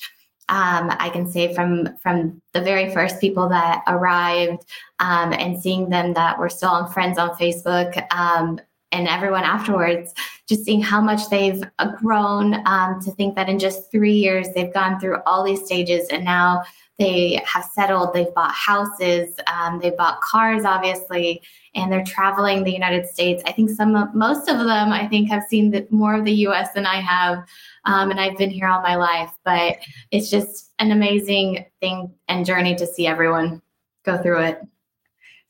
Um, 0.50 0.92
i 1.00 1.10
can 1.10 1.32
say 1.32 1.54
from 1.54 1.96
from 1.98 2.42
the 2.52 2.60
very 2.62 2.94
first 2.94 3.22
people 3.22 3.48
that 3.50 3.84
arrived 3.88 4.64
um, 5.00 5.32
and 5.32 5.62
seeing 5.62 5.90
them 5.90 6.14
that 6.14 6.38
were 6.38 6.50
still 6.50 6.72
on 6.72 6.92
friends 6.92 7.18
on 7.18 7.30
facebook 7.38 7.92
um, 8.12 8.60
and 8.92 9.08
everyone 9.08 9.44
afterwards, 9.44 10.14
just 10.48 10.66
seeing 10.66 10.82
how 10.82 11.02
much 11.02 11.30
they've 11.30 11.64
grown 11.98 12.66
um, 12.68 13.00
to 13.02 13.12
think 13.12 13.36
that 13.36 13.50
in 13.50 13.58
just 13.58 13.90
three 13.92 14.14
years 14.14 14.50
they've 14.54 14.74
gone 14.74 15.00
through 15.00 15.18
all 15.26 15.44
these 15.44 15.66
stages 15.66 16.08
and 16.10 16.26
now 16.26 16.64
they 17.02 17.42
have 17.46 17.66
settled, 17.66 18.14
they've 18.14 18.34
bought 18.36 18.52
houses, 18.52 19.34
um, 19.52 19.80
they've 19.82 19.98
bought 19.98 20.22
cars, 20.22 20.66
obviously, 20.66 21.42
and 21.74 21.92
they're 21.92 22.04
traveling 22.04 22.64
the 22.64 22.72
United 22.72 23.08
States. 23.08 23.42
I 23.48 23.52
think 23.54 23.72
some, 23.72 23.96
of, 23.96 24.14
most 24.14 24.48
of 24.48 24.60
them, 24.60 24.94
I 24.94 25.08
think, 25.08 25.28
have 25.30 25.44
seen 25.50 25.72
the, 25.72 25.88
more 25.90 26.14
of 26.14 26.26
the 26.26 26.34
U.S. 26.46 26.74
than 26.74 26.86
I 26.86 26.98
have, 26.98 27.40
um, 27.86 28.12
and 28.12 28.20
I've 28.20 28.38
been 28.38 28.52
here 28.52 28.68
all 28.68 28.84
my 28.84 28.96
life. 28.96 29.32
But 29.44 29.78
it's 30.12 30.30
just 30.30 30.74
an 30.78 30.92
amazing 30.92 31.66
thing 31.80 32.14
and 32.28 32.46
journey 32.46 32.76
to 32.76 32.86
see 32.86 33.08
everyone 33.08 33.64
go 34.04 34.22
through 34.22 34.42
it. 34.42 34.62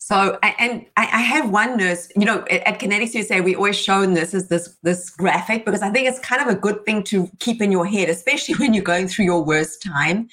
So, 0.04 0.40
and 0.42 0.84
I 0.98 1.22
have 1.22 1.52
one 1.52 1.78
nurse, 1.78 2.12
you 2.16 2.26
know, 2.26 2.44
at 2.50 2.80
Connetics 2.80 3.14
USA, 3.14 3.40
we 3.40 3.56
always 3.56 3.78
show 3.78 4.04
this 4.04 4.34
as 4.34 4.48
this 4.48 4.76
this 4.82 5.12
graphic 5.12 5.64
because 5.64 5.84
I 5.84 5.92
think 5.92 6.08
it's 6.08 6.18
kind 6.18 6.42
of 6.42 6.48
a 6.48 6.60
good 6.60 6.84
thing 6.88 7.04
to 7.04 7.30
keep 7.38 7.62
in 7.62 7.72
your 7.72 7.86
head, 7.86 8.10
especially 8.10 8.56
when 8.60 8.74
you're 8.74 8.84
going 8.84 9.08
through 9.08 9.26
your 9.26 9.44
worst 9.44 9.84
time. 9.84 10.28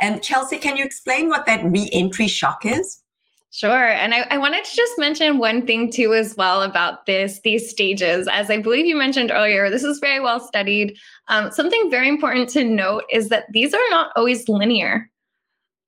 And 0.00 0.24
Chelsea, 0.24 0.58
can 0.58 0.76
you 0.76 0.84
explain 0.84 1.28
what 1.28 1.46
that 1.46 1.64
re-entry 1.64 2.26
shock 2.26 2.66
is? 2.66 3.00
Sure. 3.52 3.90
And 3.90 4.12
I, 4.12 4.22
I, 4.22 4.38
wanted 4.38 4.64
to 4.64 4.74
just 4.74 4.98
mention 4.98 5.38
one 5.38 5.66
thing 5.66 5.92
too 5.92 6.14
as 6.14 6.34
well 6.36 6.62
about 6.62 7.06
this, 7.06 7.38
these 7.44 7.70
stages. 7.70 8.26
As 8.26 8.50
I 8.50 8.58
believe 8.58 8.86
you 8.86 8.96
mentioned 8.96 9.30
earlier, 9.30 9.70
this 9.70 9.84
is 9.84 10.00
very 10.00 10.18
well 10.18 10.40
studied. 10.40 10.96
Um, 11.28 11.52
something 11.52 11.90
very 11.90 12.08
important 12.08 12.48
to 12.50 12.64
note 12.64 13.04
is 13.12 13.28
that 13.28 13.44
these 13.52 13.72
are 13.72 13.90
not 13.90 14.10
always 14.16 14.48
linear. 14.48 15.11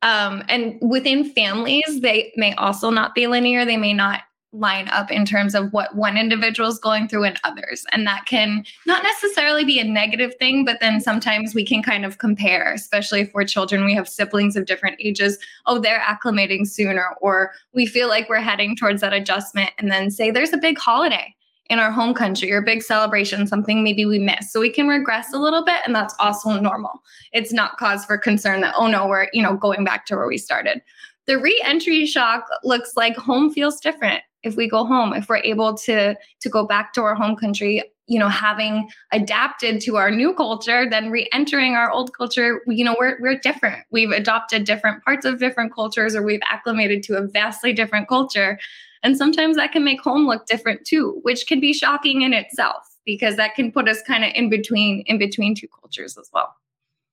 Um, 0.04 0.44
and 0.48 0.78
within 0.80 1.24
families, 1.30 2.00
they 2.00 2.32
may 2.36 2.54
also 2.54 2.90
not 2.90 3.14
be 3.14 3.26
linear. 3.26 3.64
They 3.64 3.78
may 3.78 3.94
not 3.94 4.20
line 4.52 4.86
up 4.90 5.10
in 5.10 5.24
terms 5.24 5.54
of 5.54 5.72
what 5.72 5.96
one 5.96 6.16
individual 6.16 6.68
is 6.68 6.78
going 6.78 7.08
through 7.08 7.24
and 7.24 7.40
others. 7.42 7.84
And 7.90 8.06
that 8.06 8.26
can 8.26 8.64
not 8.86 9.02
necessarily 9.02 9.64
be 9.64 9.80
a 9.80 9.84
negative 9.84 10.34
thing, 10.36 10.64
but 10.64 10.78
then 10.80 11.00
sometimes 11.00 11.54
we 11.54 11.64
can 11.64 11.82
kind 11.82 12.04
of 12.04 12.18
compare, 12.18 12.72
especially 12.72 13.24
for 13.24 13.44
children. 13.44 13.84
We 13.84 13.94
have 13.94 14.08
siblings 14.08 14.54
of 14.54 14.66
different 14.66 14.96
ages. 15.00 15.38
Oh, 15.66 15.80
they're 15.80 16.00
acclimating 16.00 16.68
sooner, 16.68 17.16
or 17.20 17.52
we 17.72 17.86
feel 17.86 18.08
like 18.08 18.28
we're 18.28 18.36
heading 18.40 18.76
towards 18.76 19.00
that 19.00 19.12
adjustment. 19.12 19.70
And 19.78 19.90
then 19.90 20.10
say 20.10 20.30
there's 20.30 20.52
a 20.52 20.58
big 20.58 20.78
holiday 20.78 21.34
in 21.70 21.78
our 21.78 21.90
home 21.90 22.14
country 22.14 22.52
or 22.52 22.60
big 22.60 22.82
celebration, 22.82 23.46
something 23.46 23.82
maybe 23.82 24.04
we 24.04 24.18
miss. 24.18 24.52
So 24.52 24.60
we 24.60 24.70
can 24.70 24.86
regress 24.86 25.32
a 25.32 25.38
little 25.38 25.64
bit, 25.64 25.80
and 25.86 25.94
that's 25.94 26.14
also 26.18 26.60
normal. 26.60 27.02
It's 27.32 27.52
not 27.52 27.78
cause 27.78 28.04
for 28.04 28.18
concern 28.18 28.60
that, 28.60 28.74
oh 28.76 28.86
no, 28.86 29.06
we're, 29.06 29.28
you 29.32 29.42
know, 29.42 29.56
going 29.56 29.84
back 29.84 30.06
to 30.06 30.16
where 30.16 30.26
we 30.26 30.38
started. 30.38 30.82
The 31.26 31.38
re-entry 31.38 32.04
shock 32.04 32.46
looks 32.64 32.92
like 32.96 33.16
home 33.16 33.50
feels 33.50 33.80
different 33.80 34.22
if 34.44 34.56
we 34.56 34.68
go 34.68 34.84
home, 34.84 35.12
if 35.12 35.28
we're 35.28 35.38
able 35.38 35.74
to 35.78 36.14
to 36.40 36.48
go 36.48 36.66
back 36.66 36.92
to 36.94 37.02
our 37.02 37.14
home 37.14 37.36
country, 37.36 37.82
you 38.06 38.18
know, 38.18 38.28
having 38.28 38.88
adapted 39.12 39.80
to 39.82 39.96
our 39.96 40.10
new 40.10 40.34
culture, 40.34 40.88
then 40.88 41.10
re-entering 41.10 41.74
our 41.74 41.90
old 41.90 42.16
culture, 42.16 42.62
you 42.66 42.84
know, 42.84 42.94
we're 42.98 43.16
we're 43.20 43.38
different. 43.38 43.84
We've 43.90 44.10
adopted 44.10 44.64
different 44.64 45.02
parts 45.04 45.24
of 45.24 45.38
different 45.38 45.74
cultures 45.74 46.14
or 46.14 46.22
we've 46.22 46.42
acclimated 46.50 47.02
to 47.04 47.16
a 47.16 47.26
vastly 47.26 47.72
different 47.72 48.08
culture. 48.08 48.58
And 49.02 49.16
sometimes 49.16 49.56
that 49.56 49.72
can 49.72 49.84
make 49.84 50.00
home 50.00 50.26
look 50.26 50.46
different 50.46 50.86
too, 50.86 51.20
which 51.22 51.46
can 51.46 51.60
be 51.60 51.72
shocking 51.72 52.22
in 52.22 52.32
itself 52.32 52.88
because 53.04 53.36
that 53.36 53.54
can 53.54 53.70
put 53.70 53.88
us 53.88 54.00
kind 54.02 54.24
of 54.24 54.30
in 54.34 54.48
between 54.48 55.02
in 55.06 55.18
between 55.18 55.54
two 55.54 55.68
cultures 55.68 56.16
as 56.18 56.30
well. 56.32 56.54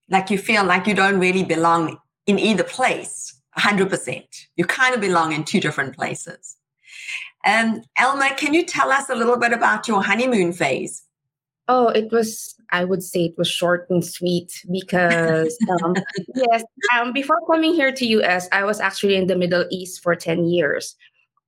Like 0.09 0.29
you 0.29 0.37
feel 0.37 0.65
like 0.65 0.87
you 0.87 0.93
don't 0.93 1.19
really 1.19 1.43
belong 1.43 1.97
in 2.27 2.37
either 2.37 2.63
place 2.63 3.41
100%. 3.57 4.23
You 4.55 4.65
kind 4.65 4.95
of 4.95 5.01
belong 5.01 5.33
in 5.33 5.43
two 5.43 5.59
different 5.59 5.95
places. 5.95 6.57
Um, 7.45 7.81
Elma, 7.97 8.35
can 8.35 8.53
you 8.53 8.65
tell 8.65 8.91
us 8.91 9.09
a 9.09 9.15
little 9.15 9.37
bit 9.37 9.53
about 9.53 9.87
your 9.87 10.03
honeymoon 10.03 10.53
phase? 10.53 11.03
Oh, 11.67 11.87
it 11.87 12.11
was, 12.11 12.55
I 12.71 12.83
would 12.83 13.01
say 13.03 13.25
it 13.25 13.37
was 13.37 13.47
short 13.47 13.87
and 13.89 14.03
sweet 14.05 14.51
because, 14.71 15.57
um, 15.83 15.95
yes, 16.35 16.63
um, 16.95 17.13
before 17.13 17.39
coming 17.47 17.73
here 17.73 17.91
to 17.91 18.05
US, 18.05 18.47
I 18.51 18.63
was 18.63 18.79
actually 18.79 19.15
in 19.15 19.27
the 19.27 19.37
Middle 19.37 19.65
East 19.71 20.03
for 20.03 20.15
10 20.15 20.45
years 20.45 20.95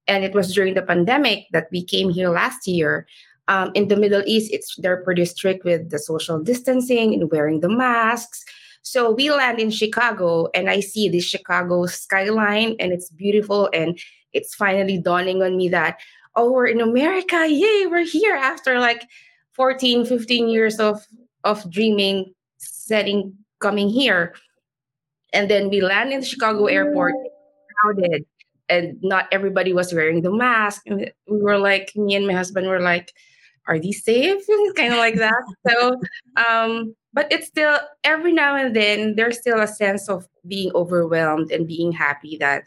and 0.07 0.23
it 0.23 0.33
was 0.33 0.53
during 0.53 0.73
the 0.73 0.81
pandemic 0.81 1.45
that 1.51 1.67
we 1.71 1.83
came 1.83 2.09
here 2.09 2.29
last 2.29 2.67
year 2.67 3.07
Um, 3.49 3.71
in 3.75 3.89
the 3.89 3.99
Middle 3.99 4.23
East, 4.25 4.55
it's 4.55 4.71
they're 4.79 5.03
pretty 5.03 5.25
strict 5.25 5.65
with 5.65 5.91
the 5.91 5.99
social 5.99 6.39
distancing 6.39 7.11
and 7.13 7.29
wearing 7.29 7.59
the 7.59 7.67
masks. 7.67 8.39
So 8.83 9.11
we 9.11 9.31
land 9.31 9.59
in 9.59 9.69
Chicago, 9.69 10.47
and 10.55 10.69
I 10.69 10.79
see 10.79 11.09
the 11.09 11.19
Chicago 11.19 11.85
skyline, 11.87 12.79
and 12.79 12.95
it's 12.95 13.11
beautiful. 13.11 13.67
And 13.75 13.99
it's 14.33 14.55
finally 14.55 14.97
dawning 14.97 15.41
on 15.41 15.57
me 15.57 15.69
that, 15.69 15.99
oh, 16.35 16.51
we're 16.51 16.67
in 16.67 16.81
America. 16.81 17.47
Yay, 17.47 17.85
we're 17.87 18.05
here 18.05 18.35
after 18.35 18.79
like 18.79 19.03
14, 19.53 20.05
15 20.05 20.49
years 20.49 20.79
of, 20.79 21.05
of 21.43 21.69
dreaming, 21.69 22.33
setting, 22.57 23.35
coming 23.59 23.89
here. 23.89 24.35
And 25.33 25.49
then 25.49 25.69
we 25.69 25.81
land 25.81 26.11
in 26.11 26.19
the 26.19 26.25
Chicago 26.25 26.65
airport, 26.65 27.13
crowded, 27.75 28.25
and 28.69 28.97
not 29.01 29.27
everybody 29.31 29.73
was 29.73 29.93
wearing 29.93 30.21
the 30.21 30.31
mask. 30.31 30.83
And 30.85 31.11
we 31.27 31.41
were 31.41 31.57
like, 31.57 31.95
me 31.95 32.15
and 32.15 32.27
my 32.27 32.33
husband 32.33 32.67
were 32.67 32.79
like, 32.79 33.13
are 33.67 33.79
these 33.79 34.03
safe? 34.03 34.43
kind 34.75 34.93
of 34.93 34.99
like 34.99 35.15
that. 35.15 35.43
So, 35.67 35.99
um, 36.35 36.95
but 37.13 37.31
it's 37.31 37.47
still 37.47 37.79
every 38.03 38.33
now 38.33 38.55
and 38.55 38.75
then 38.75 39.15
there's 39.15 39.39
still 39.39 39.61
a 39.61 39.67
sense 39.67 40.09
of 40.09 40.27
being 40.47 40.71
overwhelmed 40.73 41.51
and 41.51 41.67
being 41.67 41.91
happy 41.91 42.37
that 42.37 42.63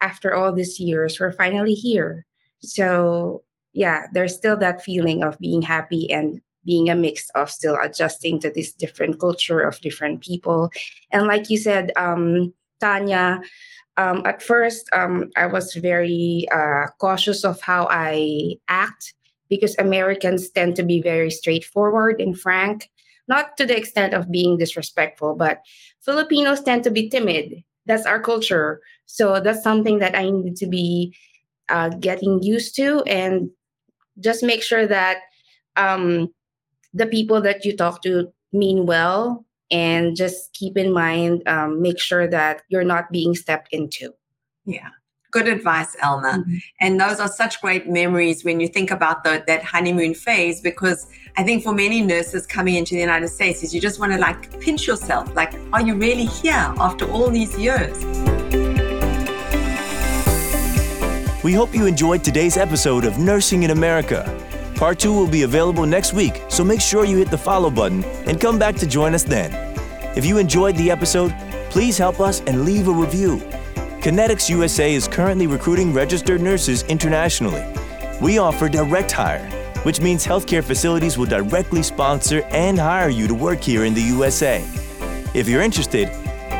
after 0.00 0.34
all 0.34 0.52
these 0.52 0.78
years 0.80 1.18
we're 1.20 1.32
finally 1.32 1.74
here 1.74 2.24
so 2.60 3.42
yeah 3.72 4.06
there's 4.12 4.34
still 4.34 4.56
that 4.56 4.82
feeling 4.82 5.22
of 5.22 5.38
being 5.38 5.62
happy 5.62 6.10
and 6.10 6.40
being 6.64 6.90
a 6.90 6.94
mix 6.94 7.30
of 7.30 7.50
still 7.50 7.78
adjusting 7.82 8.38
to 8.40 8.50
this 8.50 8.72
different 8.72 9.18
culture 9.18 9.60
of 9.60 9.80
different 9.80 10.20
people 10.20 10.70
and 11.12 11.26
like 11.26 11.50
you 11.50 11.56
said 11.56 11.92
um, 11.96 12.52
tanya 12.80 13.40
um, 13.96 14.22
at 14.26 14.42
first 14.42 14.88
um, 14.92 15.30
i 15.36 15.46
was 15.46 15.74
very 15.74 16.46
uh, 16.52 16.86
cautious 16.98 17.44
of 17.44 17.60
how 17.60 17.86
i 17.90 18.54
act 18.68 19.14
because 19.48 19.76
americans 19.78 20.50
tend 20.50 20.76
to 20.76 20.82
be 20.82 21.00
very 21.00 21.30
straightforward 21.30 22.20
and 22.20 22.38
frank 22.38 22.88
not 23.28 23.56
to 23.58 23.66
the 23.66 23.76
extent 23.76 24.14
of 24.14 24.32
being 24.32 24.56
disrespectful, 24.56 25.36
but 25.36 25.60
Filipinos 26.00 26.62
tend 26.62 26.82
to 26.84 26.90
be 26.90 27.08
timid. 27.08 27.62
That's 27.86 28.06
our 28.06 28.20
culture. 28.20 28.80
So 29.10 29.40
that's 29.40 29.62
something 29.62 29.98
that 30.00 30.14
I 30.14 30.28
need 30.30 30.54
to 30.56 30.66
be 30.66 31.16
uh, 31.70 31.88
getting 31.88 32.42
used 32.42 32.76
to 32.76 33.02
and 33.04 33.50
just 34.20 34.42
make 34.42 34.62
sure 34.62 34.86
that 34.86 35.18
um, 35.76 36.28
the 36.92 37.06
people 37.06 37.40
that 37.40 37.64
you 37.64 37.74
talk 37.74 38.02
to 38.02 38.32
mean 38.52 38.84
well 38.86 39.46
and 39.70 40.14
just 40.14 40.52
keep 40.52 40.76
in 40.76 40.92
mind, 40.92 41.42
um, 41.48 41.80
make 41.80 41.98
sure 41.98 42.28
that 42.28 42.62
you're 42.68 42.84
not 42.84 43.10
being 43.10 43.34
stepped 43.34 43.68
into. 43.72 44.12
Yeah. 44.64 44.90
Good 45.30 45.46
advice, 45.46 45.94
Elma. 46.00 46.38
Mm-hmm. 46.38 46.56
And 46.80 46.98
those 46.98 47.20
are 47.20 47.28
such 47.28 47.60
great 47.60 47.86
memories 47.86 48.44
when 48.44 48.60
you 48.60 48.68
think 48.68 48.90
about 48.90 49.24
the, 49.24 49.44
that 49.46 49.62
honeymoon 49.62 50.14
phase, 50.14 50.62
because 50.62 51.06
I 51.36 51.42
think 51.42 51.62
for 51.62 51.74
many 51.74 52.00
nurses 52.00 52.46
coming 52.46 52.76
into 52.76 52.94
the 52.94 53.00
United 53.00 53.28
States 53.28 53.62
is 53.62 53.74
you 53.74 53.80
just 53.80 54.00
want 54.00 54.12
to 54.12 54.18
like 54.18 54.58
pinch 54.60 54.86
yourself, 54.86 55.34
like, 55.34 55.52
are 55.74 55.82
you 55.82 55.96
really 55.96 56.24
here 56.24 56.74
after 56.78 57.10
all 57.10 57.30
these 57.30 57.56
years? 57.58 57.94
We 61.44 61.52
hope 61.52 61.72
you 61.72 61.86
enjoyed 61.86 62.24
today's 62.24 62.56
episode 62.56 63.04
of 63.04 63.18
Nursing 63.18 63.62
in 63.62 63.70
America. 63.70 64.24
Part 64.74 64.98
two 64.98 65.14
will 65.14 65.28
be 65.28 65.42
available 65.42 65.86
next 65.86 66.12
week, 66.12 66.42
so 66.48 66.64
make 66.64 66.80
sure 66.80 67.04
you 67.04 67.18
hit 67.18 67.30
the 67.30 67.38
follow 67.38 67.70
button 67.70 68.02
and 68.26 68.40
come 68.40 68.58
back 68.58 68.74
to 68.76 68.88
join 68.88 69.14
us 69.14 69.22
then. 69.22 69.52
If 70.16 70.26
you 70.26 70.38
enjoyed 70.38 70.74
the 70.74 70.90
episode, 70.90 71.32
please 71.70 71.96
help 71.96 72.18
us 72.18 72.40
and 72.48 72.64
leave 72.64 72.88
a 72.88 72.92
review. 72.92 73.36
Connetics 74.00 74.50
USA 74.50 74.92
is 74.92 75.06
currently 75.06 75.46
recruiting 75.46 75.92
registered 75.92 76.40
nurses 76.40 76.82
internationally. 76.84 77.64
We 78.20 78.38
offer 78.38 78.68
direct 78.68 79.12
hire, 79.12 79.48
which 79.84 80.00
means 80.00 80.26
healthcare 80.26 80.64
facilities 80.64 81.16
will 81.16 81.26
directly 81.26 81.84
sponsor 81.84 82.42
and 82.50 82.80
hire 82.80 83.10
you 83.10 83.28
to 83.28 83.34
work 83.34 83.60
here 83.60 83.84
in 83.84 83.94
the 83.94 84.02
USA. 84.02 84.64
If 85.34 85.48
you're 85.48 85.62
interested, 85.62 86.10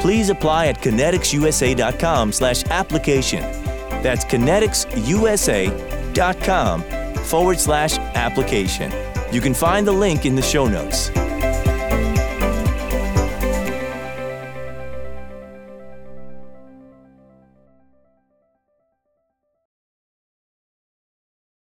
please 0.00 0.30
apply 0.30 0.66
at 0.66 0.80
conneticsusa.com/application. 0.80 3.57
That's 4.02 4.24
conneticsusa.com 4.24 6.82
forward 7.24 7.60
slash 7.60 7.98
application. 7.98 8.92
You 9.32 9.40
can 9.40 9.54
find 9.54 9.86
the 9.86 9.92
link 9.92 10.24
in 10.24 10.34
the 10.34 10.42
show 10.42 10.66
notes. 10.66 11.10